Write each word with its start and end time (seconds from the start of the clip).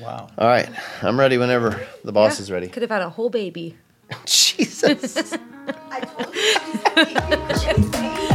Wow. 0.00 0.28
All 0.38 0.48
right, 0.48 0.68
I'm 1.02 1.18
ready 1.20 1.36
whenever 1.36 1.86
the 2.02 2.12
boss 2.12 2.38
Yeah, 2.38 2.42
is 2.42 2.50
ready. 2.50 2.68
Could 2.68 2.82
have 2.82 2.90
had 2.90 3.02
a 3.02 3.10
whole 3.10 3.28
baby. 3.30 3.76
Jesus. 4.26 5.16
I 5.90 6.00
told 6.00 6.34
you 6.34 7.58
she's 7.60 7.92
me. 7.92 8.32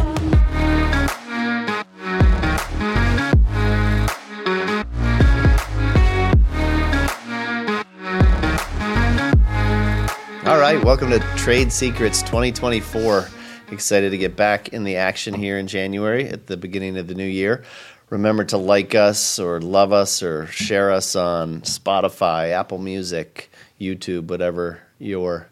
All 10.48 10.58
right, 10.58 10.82
welcome 10.82 11.10
to 11.10 11.20
Trade 11.36 11.74
Secrets 11.74 12.22
2024. 12.22 13.28
Excited 13.72 14.12
to 14.12 14.18
get 14.18 14.38
back 14.38 14.70
in 14.70 14.86
the 14.86 14.96
action 14.96 15.34
here 15.34 15.58
in 15.58 15.68
January 15.68 16.30
at 16.30 16.48
the 16.48 16.56
beginning 16.56 16.98
of 16.98 17.08
the 17.08 17.16
new 17.16 17.26
year. 17.26 17.64
Remember 18.10 18.46
to 18.46 18.58
like 18.58 18.96
us 18.96 19.38
or 19.38 19.60
love 19.60 19.92
us 19.92 20.24
or 20.24 20.48
share 20.48 20.92
us 20.92 21.16
on 21.18 21.62
Spotify, 21.62 22.52
Apple 22.52 22.78
Music, 22.78 23.52
YouTube, 23.82 24.28
whatever 24.28 24.82
your 24.98 25.50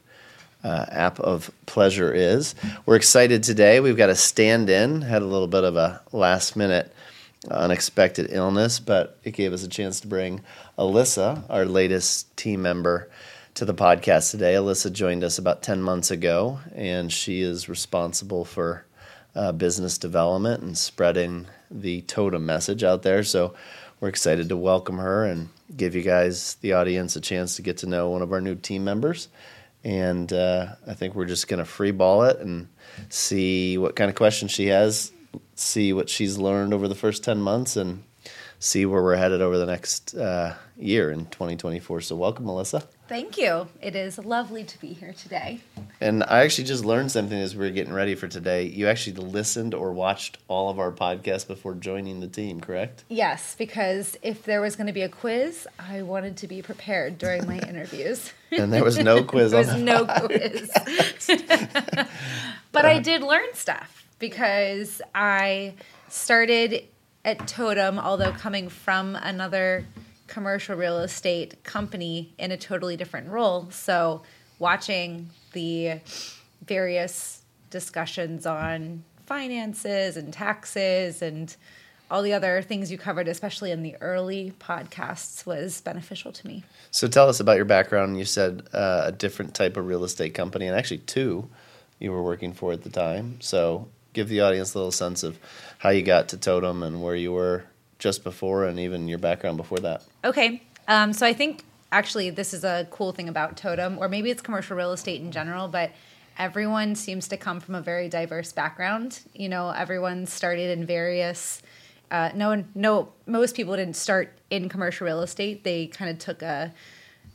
uh, 0.64 0.86
app 0.90 1.20
of 1.20 1.52
pleasure 1.66 2.14
is. 2.14 2.56
We're 2.86 2.96
excited 2.96 3.44
today. 3.44 3.82
We've 3.82 3.98
got 3.98 4.10
a 4.10 4.16
stand 4.16 4.70
in, 4.70 5.02
had 5.02 5.22
a 5.22 5.26
little 5.26 5.50
bit 5.50 5.66
of 5.66 5.76
a 5.76 6.02
last 6.14 6.56
minute 6.56 6.94
unexpected 7.52 8.28
illness, 8.30 8.80
but 8.80 9.20
it 9.26 9.32
gave 9.32 9.52
us 9.52 9.64
a 9.64 9.68
chance 9.68 10.00
to 10.00 10.08
bring 10.08 10.42
Alyssa, 10.80 11.44
our 11.50 11.66
latest 11.66 12.36
team 12.38 12.62
member, 12.62 13.10
to 13.56 13.66
the 13.66 13.74
podcast 13.74 14.32
today. 14.32 14.54
Alyssa 14.54 14.92
joined 14.94 15.26
us 15.26 15.38
about 15.38 15.62
10 15.62 15.82
months 15.82 16.10
ago, 16.10 16.60
and 16.74 17.12
she 17.12 17.42
is 17.42 17.68
responsible 17.68 18.46
for 18.46 18.86
uh, 19.36 19.52
business 19.52 19.98
development 19.98 20.64
and 20.64 20.78
spreading 20.78 21.48
the 21.70 22.02
Totum 22.04 22.46
message 22.46 22.84
out 22.84 23.04
there. 23.04 23.24
So 23.24 23.54
we're 24.00 24.10
excited 24.10 24.50
to 24.50 24.58
welcome 24.58 24.98
her 24.98 25.26
and 25.26 25.50
give 25.76 25.96
you 25.96 26.02
guys, 26.02 26.56
the 26.62 26.74
audience, 26.74 27.16
a 27.16 27.22
chance 27.22 27.56
to 27.56 27.62
get 27.62 27.78
to 27.78 27.88
know 27.88 28.10
one 28.10 28.22
of 28.22 28.32
our 28.32 28.42
new 28.42 28.56
team 28.56 28.84
members. 28.84 29.28
And 29.84 30.32
uh, 30.34 30.68
I 30.88 30.94
think 30.94 31.16
we're 31.16 31.26
just 31.26 31.48
going 31.48 31.60
to 31.60 31.66
free 31.66 31.92
ball 31.92 32.24
it 32.24 32.40
and 32.40 32.68
see 33.10 33.78
what 33.78 33.96
kind 33.96 34.10
of 34.10 34.16
questions 34.16 34.52
she 34.52 34.68
has, 34.68 35.12
see 35.56 35.94
what 35.94 36.10
she's 36.10 36.38
learned 36.38 36.74
over 36.74 36.88
the 36.88 36.96
first 36.96 37.24
10 37.24 37.40
months, 37.40 37.76
and 37.78 38.04
see 38.66 38.86
where 38.86 39.04
we're 39.04 39.16
headed 39.16 39.42
over 39.42 39.58
the 39.58 39.66
next 39.66 40.16
uh, 40.16 40.56
year 40.76 41.12
in 41.12 41.26
2024. 41.28 42.02
So, 42.02 42.16
welcome, 42.16 42.46
Alyssa. 42.46 42.84
Thank 43.08 43.38
you. 43.38 43.68
It 43.80 43.96
is 43.96 44.18
lovely 44.18 44.64
to 44.64 44.82
be 44.82 44.88
here 44.88 45.14
today. 45.14 45.60
And 46.02 46.24
I 46.24 46.40
actually 46.40 46.64
just 46.64 46.84
learned 46.84 47.12
something 47.12 47.38
as 47.38 47.56
we 47.56 47.64
were 47.66 47.72
getting 47.72 47.94
ready 47.94 48.16
for 48.16 48.28
today. 48.28 48.64
You 48.64 48.88
actually 48.88 49.18
listened 49.18 49.76
or 49.76 49.94
watched 49.94 50.40
all 50.48 50.72
of 50.72 50.80
our 50.80 50.92
podcasts 50.92 51.46
before 51.46 51.76
joining 51.76 52.20
the 52.20 52.28
team, 52.28 52.60
correct? 52.60 53.04
Yes, 53.08 53.56
because 53.56 54.18
if 54.24 54.44
there 54.44 54.60
was 54.60 54.76
going 54.76 54.88
to 54.88 54.94
be 54.94 55.04
a 55.04 55.10
quiz, 55.10 55.68
I 55.78 56.02
wanted 56.02 56.38
to 56.38 56.48
be 56.48 56.64
prepared 56.64 57.20
during 57.20 57.46
my 57.46 57.60
interviews. 57.60 58.34
And 58.52 58.72
there 58.72 58.86
was 58.86 58.98
no 58.98 59.22
quiz 59.22 59.52
there 59.52 59.62
on 59.62 59.66
was 59.66 59.76
that. 59.76 59.82
no 59.82 60.06
quiz. 60.06 60.72
but 62.72 62.86
I 62.86 63.00
did 63.00 63.22
learn 63.22 63.54
stuff 63.54 64.08
because 64.18 65.02
I 65.14 65.74
started 66.08 66.86
at 67.26 67.40
Totum, 67.40 68.00
although 68.00 68.32
coming 68.32 68.70
from 68.70 69.16
another 69.16 69.84
commercial 70.28 70.78
real 70.78 71.00
estate 71.00 71.64
company 71.64 72.34
in 72.38 72.52
a 72.52 72.58
totally 72.58 72.96
different 72.96 73.30
role. 73.30 73.68
So 73.72 74.22
watching 74.60 75.32
the 75.52 76.00
various 76.66 77.42
discussions 77.72 78.46
on 78.46 79.04
finances 79.26 80.18
and 80.18 80.32
taxes 80.32 81.22
and 81.22 81.54
all 82.12 82.22
the 82.22 82.34
other 82.34 82.62
things 82.62 82.92
you 82.92 83.00
covered, 83.00 83.28
especially 83.28 83.72
in 83.72 83.82
the 83.82 83.96
early 84.00 84.54
podcasts, 84.60 85.46
was 85.48 85.82
beneficial 85.82 86.32
to 86.32 86.48
me. 86.48 86.64
So, 86.92 87.08
tell 87.08 87.28
us 87.28 87.40
about 87.40 87.56
your 87.56 87.66
background. 87.66 88.20
You 88.20 88.26
said 88.26 88.68
uh, 88.74 89.06
a 89.06 89.12
different 89.12 89.56
type 89.56 89.76
of 89.76 89.88
real 89.88 90.04
estate 90.04 90.36
company, 90.36 90.68
and 90.68 90.78
actually, 90.78 91.00
two 91.00 91.50
you 91.98 92.12
were 92.12 92.22
working 92.22 92.54
for 92.54 92.74
at 92.74 92.84
the 92.84 92.92
time. 92.92 93.42
So, 93.42 93.88
give 94.16 94.28
the 94.30 94.42
audience 94.42 94.74
a 94.74 94.80
little 94.80 94.92
sense 94.92 95.22
of 95.22 95.38
how 95.78 95.90
you 95.90 96.02
got 96.02 96.30
to 96.30 96.38
Totum 96.38 96.82
and 96.84 97.04
where 97.04 97.16
you 97.16 97.32
were 97.32 97.66
just 98.00 98.24
before, 98.24 98.66
and 98.66 98.80
even 98.80 99.08
your 99.08 99.20
background 99.20 99.58
before 99.58 99.80
that. 99.80 100.04
Okay. 100.24 100.64
Um, 100.88 101.14
so 101.14 101.26
I 101.26 101.34
think 101.34 101.64
actually 101.92 102.30
this 102.30 102.54
is 102.54 102.64
a 102.64 102.88
cool 102.90 103.12
thing 103.12 103.30
about 103.30 103.58
Totum, 103.58 103.98
or 104.00 104.10
maybe 104.10 104.32
it's 104.32 104.42
commercial 104.42 104.76
real 104.76 104.92
estate 104.92 105.22
in 105.22 105.32
general, 105.32 105.68
but 105.68 105.92
everyone 106.38 106.96
seems 106.96 107.28
to 107.30 107.38
come 107.38 107.60
from 107.60 107.76
a 107.76 107.82
very 107.82 108.10
diverse 108.10 108.52
background. 108.52 109.20
You 109.34 109.50
know, 109.50 109.70
everyone 109.70 110.26
started 110.26 110.78
in 110.78 110.86
various. 110.86 111.62
Uh, 112.12 112.32
no 112.36 112.50
one, 112.50 112.68
no, 112.76 113.14
most 113.26 113.56
people 113.56 113.76
didn't 113.76 113.96
start 113.96 114.38
in 114.50 114.70
commercial 114.70 115.06
real 115.06 115.22
estate. 115.22 115.64
They 115.64 115.88
kind 115.88 116.12
of 116.12 116.20
took 116.20 116.42
a 116.42 116.74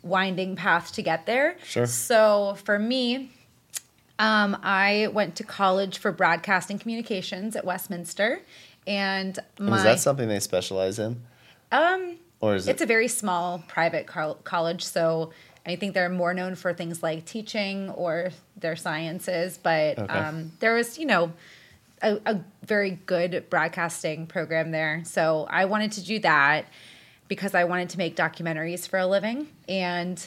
winding 0.02 0.56
path 0.56 0.92
to 0.92 1.02
get 1.02 1.26
there. 1.26 1.56
Sure. 1.64 1.86
So 1.86 2.56
for 2.64 2.78
me, 2.78 3.32
um, 4.20 4.56
I 4.62 5.08
went 5.12 5.34
to 5.36 5.44
college 5.44 5.98
for 5.98 6.12
broadcasting 6.12 6.78
communications 6.78 7.56
at 7.56 7.64
Westminster, 7.64 8.40
and 8.86 9.38
my 9.58 9.78
is 9.78 9.82
that 9.82 9.98
something 10.00 10.28
they 10.28 10.40
specialize 10.40 10.98
in? 10.98 11.20
um, 11.72 12.16
Or 12.40 12.54
is 12.54 12.68
it? 12.68 12.72
it's 12.72 12.82
a 12.82 12.86
very 12.86 13.08
small 13.08 13.64
private 13.66 14.06
col- 14.06 14.36
college, 14.44 14.84
so 14.84 15.32
I 15.66 15.76
think 15.76 15.94
they're 15.94 16.08
more 16.08 16.32
known 16.34 16.54
for 16.54 16.72
things 16.72 17.02
like 17.02 17.24
teaching 17.26 17.90
or 17.90 18.30
their 18.56 18.76
sciences. 18.76 19.58
But 19.62 19.98
Okay. 19.98 20.18
um, 20.18 20.52
there 20.60 20.74
was, 20.74 20.98
you 20.98 21.06
know, 21.06 21.32
a, 22.02 22.18
a 22.24 22.40
very 22.64 22.92
good 23.06 23.46
broadcasting 23.50 24.26
program 24.26 24.70
there. 24.70 25.02
So 25.04 25.46
I 25.50 25.66
wanted 25.66 25.92
to 25.92 26.04
do 26.04 26.18
that 26.20 26.64
because 27.28 27.54
I 27.54 27.64
wanted 27.64 27.90
to 27.90 27.98
make 27.98 28.16
documentaries 28.16 28.88
for 28.88 28.98
a 28.98 29.06
living. 29.06 29.48
And 29.68 30.24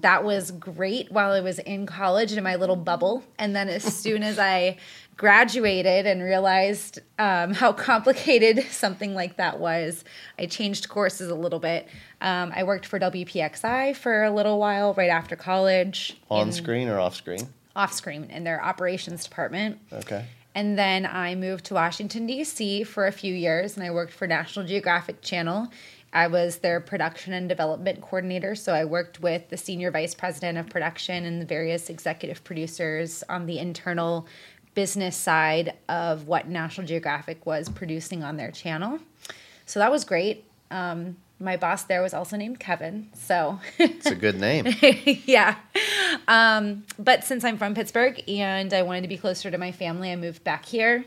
that 0.00 0.24
was 0.24 0.50
great 0.50 1.12
while 1.12 1.32
I 1.32 1.40
was 1.40 1.58
in 1.58 1.86
college 1.86 2.32
in 2.32 2.42
my 2.42 2.56
little 2.56 2.76
bubble. 2.76 3.22
And 3.38 3.54
then 3.54 3.68
as 3.68 3.84
soon 4.02 4.22
as 4.22 4.38
I 4.38 4.78
graduated 5.16 6.06
and 6.06 6.22
realized 6.22 7.00
um, 7.18 7.52
how 7.54 7.72
complicated 7.90 8.64
something 8.70 9.14
like 9.14 9.36
that 9.36 9.58
was, 9.58 10.04
I 10.38 10.46
changed 10.46 10.88
courses 10.88 11.28
a 11.30 11.34
little 11.34 11.58
bit. 11.58 11.88
Um, 12.20 12.52
I 12.54 12.64
worked 12.64 12.86
for 12.86 12.98
WPXI 12.98 13.96
for 13.96 14.24
a 14.24 14.30
little 14.30 14.58
while 14.58 14.94
right 14.94 15.10
after 15.10 15.36
college. 15.36 16.18
on 16.30 16.48
in- 16.48 16.52
screen 16.52 16.88
or 16.88 16.98
off 16.98 17.14
screen? 17.14 17.48
Off 17.74 17.92
screen 17.92 18.24
in 18.24 18.44
their 18.44 18.62
operations 18.62 19.24
department. 19.24 19.78
Okay. 19.92 20.26
And 20.54 20.78
then 20.78 21.06
I 21.06 21.34
moved 21.34 21.64
to 21.66 21.74
Washington, 21.74 22.26
D.C. 22.26 22.84
for 22.84 23.06
a 23.06 23.12
few 23.12 23.34
years 23.34 23.76
and 23.76 23.86
I 23.86 23.90
worked 23.90 24.12
for 24.12 24.26
National 24.26 24.66
Geographic 24.66 25.22
Channel. 25.22 25.68
I 26.12 26.26
was 26.26 26.58
their 26.58 26.80
production 26.80 27.32
and 27.32 27.48
development 27.48 28.02
coordinator. 28.02 28.54
So 28.54 28.74
I 28.74 28.84
worked 28.84 29.20
with 29.20 29.48
the 29.48 29.56
senior 29.56 29.90
vice 29.90 30.14
president 30.14 30.58
of 30.58 30.68
production 30.68 31.24
and 31.24 31.40
the 31.40 31.46
various 31.46 31.88
executive 31.88 32.44
producers 32.44 33.24
on 33.28 33.46
the 33.46 33.58
internal 33.58 34.26
business 34.74 35.16
side 35.16 35.74
of 35.88 36.26
what 36.26 36.48
National 36.48 36.86
Geographic 36.86 37.44
was 37.46 37.68
producing 37.68 38.22
on 38.22 38.36
their 38.36 38.50
channel. 38.50 38.98
So 39.66 39.80
that 39.80 39.90
was 39.90 40.04
great. 40.04 40.44
Um, 40.70 41.16
my 41.38 41.56
boss 41.56 41.84
there 41.84 42.02
was 42.02 42.14
also 42.14 42.36
named 42.36 42.60
Kevin. 42.60 43.08
So 43.14 43.58
It's 43.78 44.06
a 44.06 44.14
good 44.14 44.38
name. 44.38 44.66
yeah. 45.26 45.56
Um, 46.28 46.84
but 46.98 47.24
since 47.24 47.44
I'm 47.44 47.58
from 47.58 47.74
Pittsburgh 47.74 48.22
and 48.28 48.72
I 48.72 48.82
wanted 48.82 49.02
to 49.02 49.08
be 49.08 49.18
closer 49.18 49.50
to 49.50 49.58
my 49.58 49.72
family, 49.72 50.10
I 50.12 50.16
moved 50.16 50.44
back 50.44 50.64
here. 50.64 51.04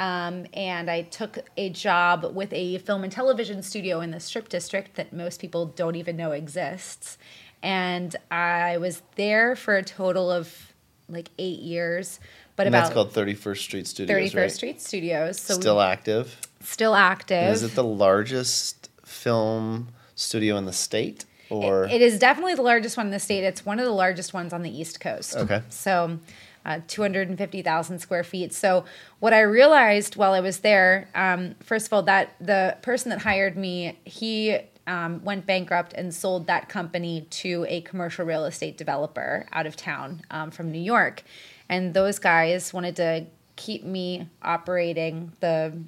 Um, 0.00 0.46
and 0.54 0.90
I 0.90 1.02
took 1.02 1.38
a 1.58 1.68
job 1.68 2.32
with 2.34 2.50
a 2.54 2.78
film 2.78 3.04
and 3.04 3.12
television 3.12 3.62
studio 3.62 4.00
in 4.00 4.12
the 4.12 4.18
Strip 4.18 4.48
District 4.48 4.94
that 4.96 5.12
most 5.12 5.42
people 5.42 5.66
don't 5.66 5.94
even 5.94 6.16
know 6.16 6.32
exists. 6.32 7.18
And 7.62 8.16
I 8.30 8.78
was 8.78 9.02
there 9.16 9.54
for 9.54 9.76
a 9.76 9.82
total 9.82 10.30
of 10.30 10.72
like 11.10 11.28
eight 11.38 11.58
years. 11.58 12.18
But 12.56 12.66
and 12.66 12.74
about 12.74 12.84
that's 12.84 12.94
called 12.94 13.12
31st 13.12 13.58
Street 13.58 13.86
Studios, 13.86 14.32
31st 14.32 14.36
right? 14.36 14.52
Street 14.52 14.80
Studios. 14.80 15.38
So 15.38 15.54
Still 15.54 15.80
active. 15.82 16.40
still 16.62 16.94
active. 16.94 17.36
And 17.36 17.52
is 17.54 17.62
it 17.62 17.74
the 17.74 17.84
largest 17.84 18.88
film 19.04 19.88
studio 20.14 20.56
in 20.56 20.64
the 20.64 20.72
state? 20.72 21.26
Or 21.50 21.84
It 21.84 22.00
is 22.00 22.18
definitely 22.18 22.54
the 22.54 22.62
largest 22.62 22.96
one 22.96 23.06
in 23.06 23.12
the 23.12 23.18
state. 23.18 23.44
It's 23.44 23.66
one 23.66 23.78
of 23.78 23.84
the 23.84 23.92
largest 23.92 24.32
ones 24.32 24.54
on 24.54 24.62
the 24.62 24.70
East 24.70 25.00
Coast. 25.00 25.36
Okay. 25.36 25.62
So, 25.68 26.18
uh, 26.64 26.80
250,000 26.86 27.98
square 27.98 28.24
feet. 28.24 28.52
So, 28.52 28.84
what 29.18 29.32
I 29.32 29.40
realized 29.40 30.16
while 30.16 30.32
I 30.32 30.40
was 30.40 30.60
there, 30.60 31.08
um, 31.14 31.54
first 31.60 31.86
of 31.86 31.92
all, 31.92 32.02
that 32.04 32.34
the 32.40 32.76
person 32.82 33.10
that 33.10 33.20
hired 33.20 33.56
me, 33.56 33.98
he 34.04 34.58
um, 34.86 35.22
went 35.24 35.46
bankrupt 35.46 35.92
and 35.92 36.12
sold 36.12 36.46
that 36.46 36.68
company 36.68 37.26
to 37.30 37.64
a 37.68 37.80
commercial 37.82 38.24
real 38.24 38.44
estate 38.44 38.76
developer 38.76 39.46
out 39.52 39.66
of 39.66 39.76
town 39.76 40.22
um, 40.30 40.50
from 40.50 40.70
New 40.70 40.80
York. 40.80 41.22
And 41.68 41.94
those 41.94 42.18
guys 42.18 42.72
wanted 42.72 42.96
to 42.96 43.26
keep 43.56 43.84
me 43.84 44.28
operating 44.42 45.32
the 45.40 45.78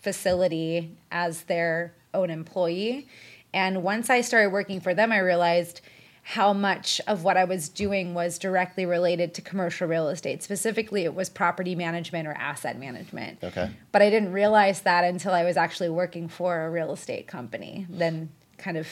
facility 0.00 0.96
as 1.10 1.42
their 1.42 1.94
own 2.14 2.30
employee. 2.30 3.08
And 3.54 3.82
once 3.82 4.10
I 4.10 4.20
started 4.20 4.50
working 4.50 4.80
for 4.80 4.94
them, 4.94 5.12
I 5.12 5.18
realized 5.18 5.80
how 6.24 6.52
much 6.52 7.00
of 7.08 7.24
what 7.24 7.36
I 7.36 7.44
was 7.44 7.68
doing 7.68 8.14
was 8.14 8.38
directly 8.38 8.86
related 8.86 9.34
to 9.34 9.42
commercial 9.42 9.88
real 9.88 10.08
estate. 10.08 10.42
Specifically, 10.42 11.04
it 11.04 11.14
was 11.14 11.28
property 11.28 11.74
management 11.74 12.28
or 12.28 12.32
asset 12.32 12.78
management. 12.78 13.38
Okay. 13.42 13.70
But 13.90 14.02
I 14.02 14.10
didn't 14.10 14.32
realize 14.32 14.82
that 14.82 15.04
until 15.04 15.32
I 15.32 15.42
was 15.44 15.56
actually 15.56 15.90
working 15.90 16.28
for 16.28 16.64
a 16.64 16.70
real 16.70 16.92
estate 16.92 17.26
company. 17.26 17.86
Then 17.90 18.30
kind 18.56 18.76
of 18.76 18.86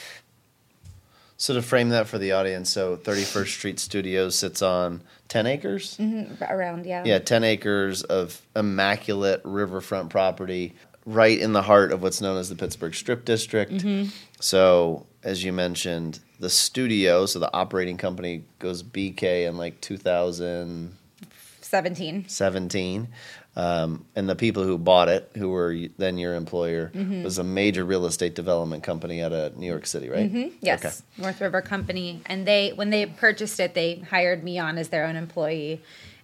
So 1.37 1.55
to 1.55 1.62
frame 1.62 1.91
that 1.91 2.09
for 2.09 2.19
the 2.19 2.32
audience, 2.32 2.69
so 2.69 2.97
31st 2.97 3.49
Street 3.49 3.79
Studios 3.79 4.35
sits 4.35 4.61
on 4.61 5.00
10 5.29 5.47
acres? 5.47 5.99
around 6.43 6.85
yeah 6.85 7.05
Yeah, 7.05 7.21
10 7.21 7.44
acres 7.44 8.03
of 8.03 8.43
immaculate 8.56 9.41
riverfront 9.44 10.11
property 10.11 10.75
right 11.06 11.38
in 11.38 11.53
the 11.53 11.62
heart 11.62 11.93
of 11.93 12.03
what's 12.03 12.21
known 12.21 12.37
as 12.37 12.49
the 12.49 12.56
Pittsburgh 12.56 12.94
Strip 12.94 13.25
District. 13.25 13.73
Mm-hmm. 13.73 14.11
So, 14.41 15.06
as 15.22 15.44
you 15.44 15.52
mentioned, 15.52 16.20
the 16.38 16.49
studio, 16.50 17.26
so 17.26 17.38
the 17.38 17.52
operating 17.52 17.96
company 17.99 18.44
goes 18.58 18.82
BK 18.82 19.46
in 19.46 19.56
like 19.58 19.81
2017. 19.81 22.25
17 22.28 23.08
Um, 23.56 24.05
and 24.17 24.28
the 24.28 24.34
people 24.37 24.62
who 24.64 24.78
bought 24.78 25.08
it, 25.08 25.31
who 25.37 25.49
were 25.50 25.76
then 25.99 26.19
your 26.19 26.34
employer, 26.34 26.90
Mm-hmm. 26.94 27.22
was 27.25 27.38
a 27.38 27.44
major 27.44 27.84
real 27.84 28.06
estate 28.06 28.34
development 28.34 28.82
company 28.84 29.22
out 29.22 29.32
of 29.32 29.56
New 29.56 29.67
York 29.67 29.87
City, 29.87 30.08
right? 30.08 30.32
Mm-hmm. 30.32 30.55
yes 30.62 30.84
Okay. 30.84 30.94
north 31.22 31.40
river 31.40 31.61
company 31.61 32.20
and 32.26 32.46
they 32.46 32.70
when 32.75 32.90
they 32.90 33.06
purchased 33.06 33.58
it 33.61 33.75
they 33.75 33.96
hired 34.11 34.43
me 34.44 34.58
on 34.58 34.78
as 34.78 34.88
their 34.88 35.05
own 35.05 35.17
employee 35.17 35.81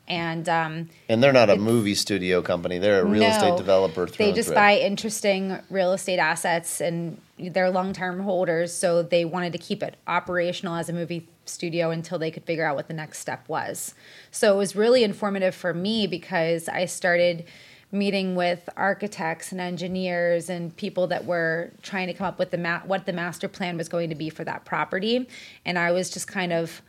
and 0.09 0.49
um, 0.49 0.89
And 1.09 1.23
they're 1.23 1.33
not 1.33 1.51
a 1.51 1.57
movie 1.57 1.95
studio 1.97 2.41
company; 2.43 2.79
they're 2.79 3.01
a 3.01 3.05
real 3.05 3.23
No. 3.25 3.29
estate 3.29 3.57
developer. 3.57 4.07
They 4.07 4.33
just 4.33 4.55
buy 4.55 4.79
interesting 4.79 5.59
real 5.69 5.93
estate 5.93 6.19
assets 6.21 6.81
and 6.81 7.19
they're 7.39 7.71
long-term 7.71 8.21
holders 8.21 8.73
so 8.73 9.03
they 9.03 9.25
wanted 9.25 9.53
to 9.53 9.59
keep 9.59 9.83
it 9.83 9.97
operational 10.07 10.75
as 10.75 10.89
a 10.89 10.93
movie 10.93 11.29
studio 11.45 11.91
until 11.91 12.19
they 12.19 12.31
could 12.31 12.45
figure 12.45 12.65
out 12.65 12.75
what 12.75 12.89
the 12.89 12.95
next 12.95 13.19
step 13.19 13.47
was 13.49 13.95
so 14.31 14.55
it 14.55 14.57
was 14.57 14.75
really 14.75 15.05
informative 15.05 15.55
for 15.55 15.75
me 15.75 16.07
because 16.07 16.69
i 16.69 16.85
started 16.85 17.45
meeting 17.93 18.35
with 18.35 18.69
architects 18.77 19.53
and 19.53 19.61
engineers 19.61 20.51
and 20.51 20.77
people 20.77 21.07
that 21.07 21.25
were 21.25 21.71
trying 21.83 22.09
to 22.09 22.13
come 22.13 22.27
up 22.27 22.39
with 22.39 22.51
the 22.51 22.59
ma- 22.59 22.81
what 22.81 23.07
the 23.07 23.13
master 23.13 23.49
plan 23.49 23.77
was 23.77 23.89
going 23.89 24.09
to 24.09 24.17
be 24.17 24.29
for 24.29 24.45
that 24.45 24.65
property 24.65 25.29
and 25.65 25.79
i 25.79 25.93
was 25.93 26.11
just 26.11 26.27
kind 26.27 26.53
of 26.53 26.83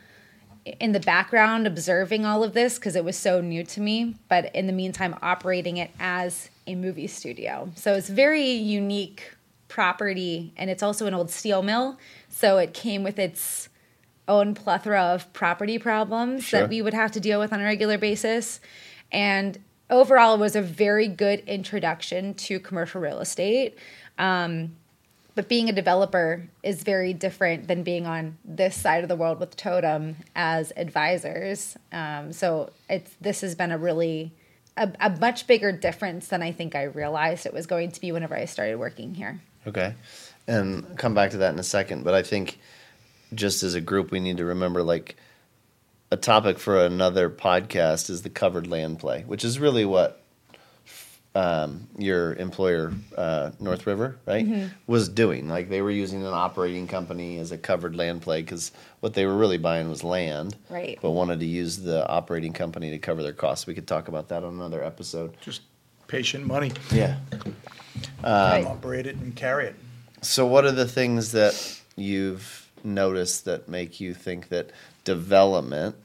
in 0.79 0.91
the 0.91 0.99
background 0.99 1.67
observing 1.67 2.25
all 2.25 2.43
of 2.43 2.53
this 2.53 2.77
because 2.77 2.95
it 2.95 3.03
was 3.03 3.17
so 3.17 3.41
new 3.41 3.63
to 3.63 3.79
me, 3.79 4.15
but 4.27 4.53
in 4.55 4.67
the 4.67 4.73
meantime, 4.73 5.15
operating 5.21 5.77
it 5.77 5.91
as 5.99 6.49
a 6.65 6.75
movie 6.75 7.07
studio. 7.07 7.71
So 7.75 7.93
it's 7.93 8.09
very 8.09 8.51
unique 8.51 9.31
property, 9.67 10.53
and 10.57 10.69
it's 10.69 10.83
also 10.83 11.07
an 11.07 11.13
old 11.13 11.29
steel 11.29 11.61
mill. 11.61 11.97
So 12.29 12.57
it 12.57 12.73
came 12.73 13.03
with 13.03 13.19
its 13.19 13.69
own 14.27 14.53
plethora 14.53 15.01
of 15.01 15.31
property 15.33 15.79
problems 15.79 16.43
Sure. 16.43 16.61
that 16.61 16.69
we 16.69 16.81
would 16.81 16.93
have 16.93 17.11
to 17.13 17.19
deal 17.19 17.39
with 17.39 17.53
on 17.53 17.61
a 17.61 17.63
regular 17.63 17.97
basis. 17.97 18.59
And 19.11 19.57
overall, 19.89 20.35
it 20.35 20.39
was 20.39 20.55
a 20.55 20.61
very 20.61 21.07
good 21.07 21.39
introduction 21.47 22.33
to 22.33 22.59
commercial 22.59 23.01
real 23.01 23.19
estate. 23.19 23.77
Um, 24.17 24.75
but 25.35 25.47
being 25.47 25.69
a 25.69 25.71
developer 25.71 26.49
is 26.63 26.81
very 26.81 27.13
different 27.13 27.67
than 27.67 27.83
being 27.83 28.07
on 28.07 28.37
this 28.43 28.75
side 28.75 29.03
of 29.03 29.07
the 29.07 29.15
world 29.15 29.39
with 29.39 29.55
Totum 29.55 30.15
as 30.35 30.73
advisors. 30.75 31.77
Um, 31.91 32.33
so 32.33 32.71
it's 32.89 33.15
this 33.21 33.41
has 33.41 33.53
been 33.53 33.71
a 33.71 33.77
really 33.77 34.31
a, 34.75 34.91
a 34.99 35.09
much 35.11 35.45
bigger 35.45 35.71
difference 35.71 36.27
than 36.27 36.41
I 36.41 36.51
think 36.51 36.73
I 36.73 36.83
realized 36.83 37.45
it 37.45 37.53
was 37.53 37.67
going 37.67 37.91
to 37.91 38.01
be 38.01 38.11
whenever 38.11 38.35
I 38.35 38.45
started 38.45 38.77
working 38.77 39.13
here. 39.13 39.39
Okay. 39.67 39.95
And 40.47 40.97
come 40.97 41.13
back 41.13 41.31
to 41.31 41.37
that 41.37 41.53
in 41.53 41.59
a 41.59 41.63
second. 41.63 42.03
But 42.03 42.13
I 42.13 42.23
think 42.23 42.59
just 43.33 43.63
as 43.63 43.75
a 43.75 43.81
group, 43.81 44.11
we 44.11 44.19
need 44.19 44.37
to 44.37 44.45
remember 44.45 44.81
like 44.81 45.17
a 46.11 46.17
topic 46.17 46.57
for 46.57 46.85
another 46.85 47.29
podcast 47.29 48.09
is 48.09 48.21
the 48.21 48.29
covered 48.29 48.67
land 48.67 48.99
play, 48.99 49.23
which 49.27 49.43
is 49.43 49.59
really 49.59 49.83
what 49.83 50.23
um, 51.35 51.87
your 51.97 52.33
employer, 52.33 52.93
uh, 53.15 53.51
North 53.59 53.85
River, 53.85 54.17
right, 54.25 54.69
was 54.87 55.09
doing. 55.09 55.49
Like 55.49 55.69
they 55.69 55.81
were 55.81 55.91
using 55.91 56.25
an 56.25 56.33
operating 56.33 56.87
company 56.87 57.37
as 57.37 57.51
a 57.51 57.57
covered 57.57 57.95
land 57.95 58.21
play 58.21 58.41
because 58.41 58.71
what 59.01 59.13
they 59.13 59.25
were 59.25 59.35
really 59.35 59.57
buying 59.57 59.89
was 59.89 60.03
land, 60.03 60.55
Right. 60.69 60.97
But 61.01 61.11
wanted 61.11 61.41
to 61.41 61.45
use 61.45 61.77
the 61.77 62.07
operating 62.07 62.53
company 62.53 62.91
to 62.91 62.97
cover 62.97 63.21
their 63.21 63.33
costs. 63.33 63.67
We 63.67 63.75
could 63.75 63.87
talk 63.87 64.07
about 64.07 64.29
that 64.29 64.43
on 64.43 64.53
another 64.55 64.83
episode. 64.83 65.37
Just 65.41 65.61
patient 66.07 66.45
money, 66.45 66.71
Yeah. 66.91 67.17
Right. 68.23 68.65
Uh, 68.65 68.69
operate 68.69 69.05
it 69.05 69.15
and 69.17 69.35
carry 69.35 69.67
it. 69.67 69.75
So, 70.21 70.45
what 70.45 70.65
are 70.65 70.71
the 70.71 70.87
things 70.87 71.31
that 71.33 71.81
you've 71.95 72.69
noticed 72.83 73.45
that 73.45 73.69
make 73.69 73.99
you 73.99 74.13
think 74.13 74.49
that 74.49 74.71
development 75.03 75.95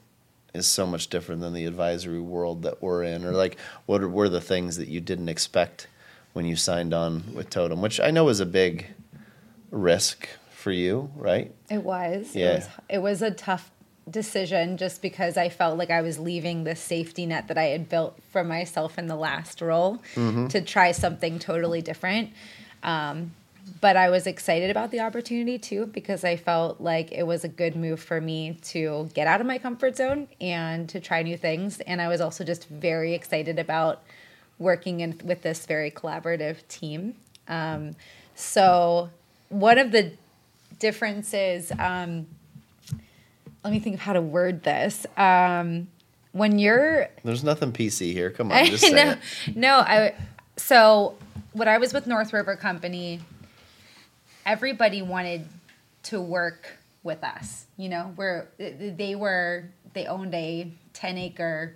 is 0.53 0.67
so 0.67 0.85
much 0.85 1.07
different 1.07 1.41
than 1.41 1.53
the 1.53 1.65
advisory 1.65 2.19
world 2.19 2.61
that 2.63 2.81
we're 2.81 3.03
in? 3.03 3.25
Or, 3.25 3.31
like, 3.31 3.57
what 3.85 4.01
are, 4.01 4.09
were 4.09 4.29
the 4.29 4.41
things 4.41 4.77
that 4.77 4.87
you 4.87 5.01
didn't 5.01 5.29
expect 5.29 5.87
when 6.33 6.45
you 6.45 6.55
signed 6.55 6.93
on 6.93 7.23
with 7.33 7.49
Totum, 7.49 7.81
which 7.81 7.99
I 7.99 8.11
know 8.11 8.29
is 8.29 8.39
a 8.39 8.45
big 8.45 8.87
risk 9.71 10.27
for 10.51 10.71
you, 10.71 11.11
right? 11.15 11.53
It 11.69 11.83
was. 11.83 12.35
Yeah. 12.35 12.45
It 12.45 12.55
was 12.55 12.67
it 12.89 12.97
was 12.99 13.21
a 13.21 13.31
tough 13.31 13.71
decision 14.09 14.77
just 14.77 15.01
because 15.01 15.37
I 15.37 15.49
felt 15.49 15.77
like 15.77 15.89
I 15.89 16.01
was 16.01 16.19
leaving 16.19 16.63
the 16.63 16.75
safety 16.75 17.25
net 17.25 17.47
that 17.47 17.57
I 17.57 17.65
had 17.65 17.89
built 17.89 18.17
for 18.31 18.43
myself 18.43 18.97
in 18.97 19.07
the 19.07 19.15
last 19.15 19.61
role 19.61 20.01
to 20.49 20.61
try 20.61 20.91
something 20.91 21.39
totally 21.39 21.81
different. 21.81 22.31
Um, 22.83 23.31
but 23.79 23.95
I 23.95 24.09
was 24.09 24.27
excited 24.27 24.69
about 24.69 24.91
the 24.91 24.99
opportunity 24.99 25.57
too 25.57 25.85
because 25.85 26.23
I 26.23 26.35
felt 26.35 26.81
like 26.81 27.11
it 27.11 27.23
was 27.23 27.43
a 27.43 27.47
good 27.47 27.75
move 27.75 27.99
for 28.01 28.19
me 28.19 28.57
to 28.63 29.09
get 29.13 29.25
out 29.25 29.39
of 29.39 29.47
my 29.47 29.57
comfort 29.57 29.95
zone 29.95 30.27
and 30.41 30.89
to 30.89 30.99
try 30.99 31.21
new 31.23 31.37
things. 31.37 31.79
And 31.81 32.01
I 32.01 32.07
was 32.09 32.19
also 32.19 32.43
just 32.43 32.67
very 32.67 33.13
excited 33.13 33.59
about 33.59 34.03
working 34.59 34.99
in, 34.99 35.19
with 35.23 35.41
this 35.41 35.65
very 35.65 35.91
collaborative 35.91 36.67
team. 36.67 37.15
Um, 37.47 37.95
so 38.35 39.09
one 39.49 39.77
of 39.77 39.91
the 39.91 40.11
differences, 40.79 41.71
um, 41.79 42.27
let 43.63 43.71
me 43.71 43.79
think 43.79 43.95
of 43.95 44.01
how 44.01 44.13
to 44.13 44.21
word 44.21 44.63
this. 44.63 45.05
Um, 45.17 45.87
when 46.31 46.59
you're 46.59 47.09
There's 47.23 47.43
nothing 47.43 47.71
PC 47.71 48.11
here. 48.11 48.31
Come 48.31 48.51
on, 48.51 48.65
just 48.65 48.83
say 48.83 48.91
no, 48.91 49.11
it. 49.11 49.55
no, 49.55 49.75
I 49.79 50.15
so 50.57 51.15
when 51.53 51.67
I 51.67 51.77
was 51.77 51.93
with 51.93 52.07
North 52.07 52.33
River 52.33 52.55
Company, 52.55 53.19
everybody 54.45 55.01
wanted 55.01 55.47
to 56.03 56.19
work 56.19 56.77
with 57.03 57.23
us. 57.23 57.67
You 57.77 57.89
know, 57.89 58.13
where 58.15 58.49
they 58.57 59.15
were 59.15 59.65
they 59.93 60.07
owned 60.07 60.33
a 60.33 60.71
10 60.93 61.17
acre 61.17 61.75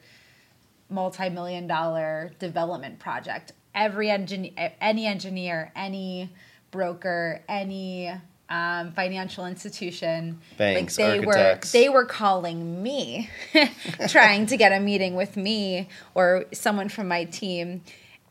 multi-million 0.90 1.68
dollar 1.68 2.32
development 2.40 3.00
project. 3.00 3.52
Every 3.76 4.10
engineer 4.10 4.74
any 4.82 5.06
engineer, 5.06 5.72
any 5.76 6.30
broker, 6.72 7.42
any 7.48 8.12
um, 8.50 8.92
financial 8.94 9.46
institution, 9.46 10.40
Banks, 10.58 10.96
they 10.96 11.20
architects. 11.20 11.74
were 11.74 11.80
they 11.80 11.90
were 11.90 12.06
calling 12.06 12.82
me, 12.82 13.30
trying 14.08 14.46
to 14.48 14.58
get 14.58 14.72
a 14.72 14.80
meeting 14.80 15.16
with 15.16 15.36
me 15.36 15.90
or 16.16 16.46
someone 16.54 16.90
from 16.90 17.08
my 17.08 17.26
team, 17.26 17.82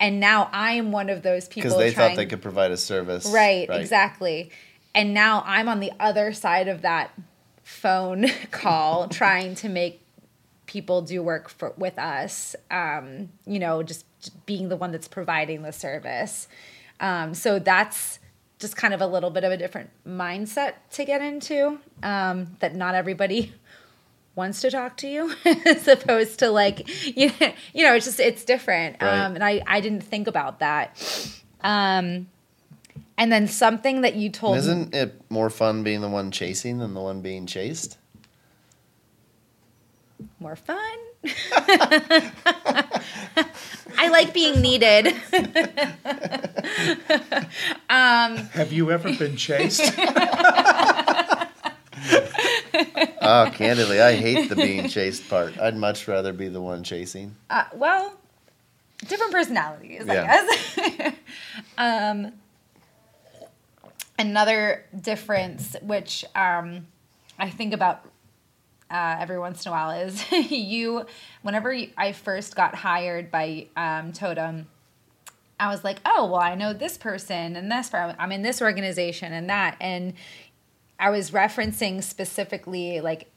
and 0.01 0.19
now 0.21 0.49
I'm 0.53 0.93
one 0.93 1.11
of 1.11 1.23
those 1.23 1.49
people 1.49 1.71
Because 1.71 1.79
they 1.79 1.93
trying, 1.93 2.11
thought 2.11 2.17
they 2.17 2.27
could 2.27 2.43
provide 2.43 2.71
a 2.71 2.77
service. 2.77 3.31
right, 3.33 3.69
exactly, 3.71 4.51
and 4.95 5.13
now 5.13 5.43
I'm 5.47 5.69
on 5.69 5.81
the 5.81 5.93
other 6.01 6.33
side 6.33 6.69
of 6.69 6.83
that 6.83 7.11
phone 7.63 8.27
call 8.51 9.09
trying 9.11 9.55
to 9.57 9.69
make 9.69 10.01
people 10.67 11.03
do 11.03 11.23
work 11.23 11.49
for 11.49 11.75
with 11.77 11.99
us. 11.99 12.57
Um, 12.71 13.29
you 13.47 13.59
know, 13.59 13.83
just, 13.83 14.05
just 14.21 14.47
being 14.47 14.69
the 14.69 14.77
one 14.77 14.93
that's 14.93 15.09
providing 15.09 15.63
the 15.63 15.73
service. 15.73 16.49
Um, 17.01 17.35
so 17.35 17.59
that's 17.59 18.19
just 18.59 18.77
kind 18.77 18.95
of 18.95 19.01
a 19.01 19.07
little 19.07 19.31
bit 19.31 19.45
of 19.45 19.53
a 19.53 19.57
different 19.57 19.91
mindset 20.07 20.75
to 20.93 21.05
get 21.05 21.23
into. 21.23 21.79
Um, 22.03 22.57
that 22.61 22.75
not 22.75 22.95
everybody 22.95 23.53
wants 24.35 24.61
to 24.63 24.71
talk 24.71 24.97
to 24.99 25.09
you, 25.09 25.35
as 25.67 25.89
opposed 25.89 26.39
to 26.41 26.51
like 26.51 26.89
you 27.17 27.31
know, 27.41 27.53
you 27.75 27.85
know, 27.85 27.95
it's 27.95 28.07
just 28.07 28.21
it's 28.21 28.45
different. 28.45 29.01
Right. 29.01 29.25
Um, 29.25 29.35
and 29.35 29.45
I 29.45 29.63
I 29.67 29.81
didn't 29.81 30.03
think 30.03 30.27
about 30.27 30.61
that. 30.61 30.99
Um, 31.63 32.29
and 33.19 33.33
then 33.33 33.49
something 33.49 34.03
that 34.03 34.15
you 34.15 34.31
told 34.31 34.57
And 34.57 34.61
isn't 34.61 34.95
it 34.95 35.31
more 35.31 35.49
fun 35.49 35.83
being 35.83 36.03
the 36.03 36.09
one 36.09 36.31
chasing 36.31 36.79
than 36.79 36.95
the 36.95 37.01
one 37.01 37.23
being 37.23 37.47
chased? 37.47 37.97
More 40.41 40.57
fun. 40.57 40.99
I 43.99 44.09
like 44.11 44.33
being 44.35 44.61
needed. 44.61 45.07
Have 47.89 48.73
you 48.73 48.91
ever 48.91 49.15
been 49.17 49.37
chased? 49.37 49.81
Oh, 53.29 53.51
candidly, 53.53 54.01
I 54.01 54.15
hate 54.15 54.49
the 54.49 54.55
being 54.55 54.89
chased 54.89 55.29
part. 55.29 55.59
I'd 55.59 55.77
much 55.77 56.07
rather 56.07 56.33
be 56.33 56.47
the 56.47 56.61
one 56.61 56.85
chasing. 56.85 57.35
Uh, 57.51 57.65
well, 57.75 58.13
different 59.09 59.33
personalities, 59.33 60.05
Yeah. 60.07 60.23
I 60.23 60.97
guess. 60.97 61.15
um, 61.77 62.33
another 64.19 64.85
difference, 65.01 65.75
which 65.83 66.25
um, 66.37 66.87
I 67.39 67.51
think 67.51 67.73
about 67.75 68.05
uh, 68.91 69.17
every 69.19 69.39
once 69.39 69.65
in 69.65 69.71
a 69.71 69.73
while, 69.73 69.91
is 69.91 70.25
you. 70.51 71.07
Whenever 71.43 71.73
you, 71.73 71.91
I 71.97 72.13
first 72.13 72.55
got 72.55 72.75
hired 72.75 73.31
by 73.31 73.67
um, 73.77 74.13
Totum, 74.13 74.67
I 75.59 75.69
was 75.69 75.85
like, 75.85 75.99
oh, 76.05 76.27
well, 76.27 76.41
I 76.41 76.55
know 76.55 76.73
this 76.73 76.99
person 76.99 77.57
and 77.57 77.71
this. 77.71 77.93
I'm 77.95 78.33
in 78.33 78.43
this 78.43 78.61
organization 78.61 79.33
and 79.33 79.49
that. 79.49 79.77
And 79.81 80.15
I 80.99 81.11
was 81.11 81.31
referencing 81.31 82.03
specifically 82.03 83.01
like 83.01 83.31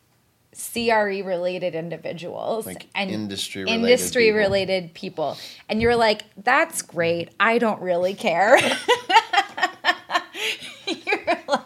CRE 0.54 1.24
related 1.24 1.76
individuals 1.76 2.66
Like 2.66 2.88
and 2.96 3.12
industry-related 3.12 3.84
industry 3.84 4.26
people. 4.26 4.40
related 4.40 4.94
people. 4.94 5.38
And 5.70 5.82
you're 5.82 5.96
like, 5.96 6.24
that's 6.44 6.82
great. 6.82 7.30
I 7.40 7.58
don't 7.58 7.82
really 7.82 8.16
care. 8.16 8.58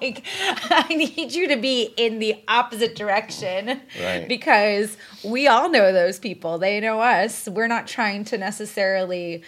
like, 0.03 0.23
I 0.69 0.87
need 0.93 1.31
you 1.33 1.47
to 1.49 1.55
be 1.57 1.83
in 1.97 2.19
the 2.19 2.35
opposite 2.47 2.95
direction. 2.95 3.81
Right. 4.01 4.27
Because 4.27 4.97
we 5.23 5.47
all 5.47 5.69
know 5.69 5.91
those 5.93 6.19
people. 6.19 6.57
They 6.57 6.79
know 6.79 6.99
us. 7.01 7.47
We're 7.47 7.67
not 7.67 7.87
trying 7.87 8.25
to 8.25 8.37
necessarily 8.37 9.43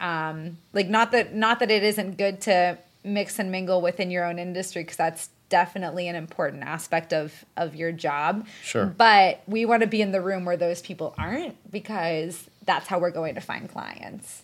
um 0.00 0.56
like 0.72 0.88
not 0.88 1.12
that 1.12 1.34
not 1.34 1.58
that 1.58 1.70
it 1.70 1.82
isn't 1.82 2.16
good 2.16 2.40
to 2.40 2.78
mix 3.04 3.38
and 3.38 3.50
mingle 3.52 3.82
within 3.82 4.10
your 4.10 4.24
own 4.24 4.38
industry 4.38 4.82
because 4.82 4.96
that's 4.96 5.28
definitely 5.50 6.08
an 6.08 6.14
important 6.16 6.62
aspect 6.62 7.12
of 7.12 7.44
of 7.58 7.74
your 7.74 7.92
job 7.92 8.46
Sure. 8.62 8.86
but 8.86 9.42
we 9.46 9.66
want 9.66 9.82
to 9.82 9.86
be 9.86 10.00
in 10.00 10.10
the 10.10 10.20
room 10.22 10.46
where 10.46 10.56
those 10.56 10.80
people 10.80 11.14
aren't 11.18 11.54
because 11.70 12.48
that's 12.64 12.86
how 12.86 12.98
we're 12.98 13.10
going 13.10 13.34
to 13.34 13.42
find 13.42 13.68
clients 13.68 14.42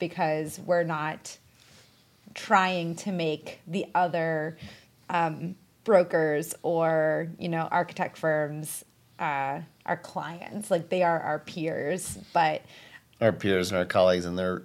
because 0.00 0.58
we're 0.58 0.82
not 0.82 1.36
trying 2.34 2.96
to 2.96 3.12
make 3.12 3.60
the 3.66 3.86
other 3.94 4.56
um, 5.10 5.54
brokers 5.84 6.54
or 6.62 7.28
you 7.38 7.48
know 7.48 7.68
architect 7.70 8.16
firms 8.18 8.84
uh, 9.18 9.60
our 9.86 9.96
clients 9.96 10.70
like 10.70 10.88
they 10.88 11.02
are 11.02 11.20
our 11.20 11.38
peers 11.38 12.18
but 12.32 12.62
Our 13.20 13.32
peers 13.32 13.70
and 13.70 13.78
our 13.78 13.84
colleagues, 13.86 14.24
and 14.26 14.38
they're 14.38 14.62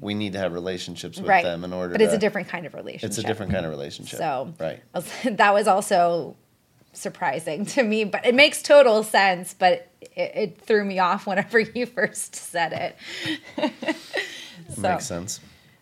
we 0.00 0.14
need 0.14 0.32
to 0.32 0.38
have 0.38 0.52
relationships 0.54 1.18
with 1.18 1.28
right 1.28 1.44
them 1.44 1.62
in 1.64 1.72
order. 1.74 1.92
but 1.92 2.00
it's 2.00 2.12
to, 2.12 2.16
a 2.16 2.20
different 2.20 2.48
kind 2.48 2.64
of 2.66 2.72
relationship 2.74 3.08
It's 3.10 3.18
a 3.18 3.22
different 3.22 3.52
kind 3.52 3.66
of 3.66 3.70
relationship. 3.70 4.18
so 4.18 4.54
right. 4.58 4.80
Was- 4.94 5.10
that 5.24 5.52
was 5.52 5.66
also 5.66 6.36
surprising 6.92 7.64
to 7.64 7.82
me 7.82 8.04
but 8.04 8.24
it 8.26 8.34
makes 8.34 8.62
total 8.62 9.02
sense 9.02 9.54
but 9.54 9.88
it, 10.16 10.32
it 10.34 10.60
threw 10.60 10.84
me 10.84 10.98
off 10.98 11.26
whenever 11.26 11.58
you 11.74 11.86
first 11.86 12.34
said 12.34 12.72
it 13.56 13.72
so 14.74 14.80
Makes 14.82 15.06
sense. 15.06 15.40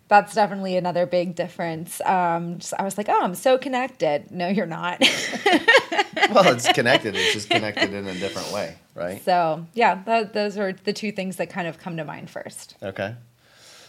That's 0.08 0.34
definitely 0.34 0.76
another 0.76 1.06
big 1.06 1.34
difference 1.34 2.00
um 2.02 2.58
just, 2.58 2.74
i 2.78 2.82
was 2.82 2.96
like 2.98 3.08
oh 3.08 3.20
i'm 3.22 3.34
so 3.34 3.56
connected 3.58 4.30
no 4.30 4.48
you're 4.48 4.66
not 4.66 5.00
Well, 6.30 6.52
it's 6.52 6.70
connected. 6.72 7.14
It's 7.14 7.32
just 7.32 7.48
connected 7.48 7.94
in 7.94 8.06
a 8.06 8.12
different 8.14 8.52
way, 8.52 8.76
right? 8.94 9.22
so 9.24 9.64
yeah 9.72 10.02
th- 10.04 10.32
those 10.32 10.58
are 10.58 10.72
the 10.72 10.92
two 10.92 11.10
things 11.10 11.36
that 11.36 11.48
kind 11.48 11.66
of 11.66 11.78
come 11.78 11.96
to 11.96 12.04
mind 12.04 12.28
first 12.28 12.74
Okay. 12.82 13.14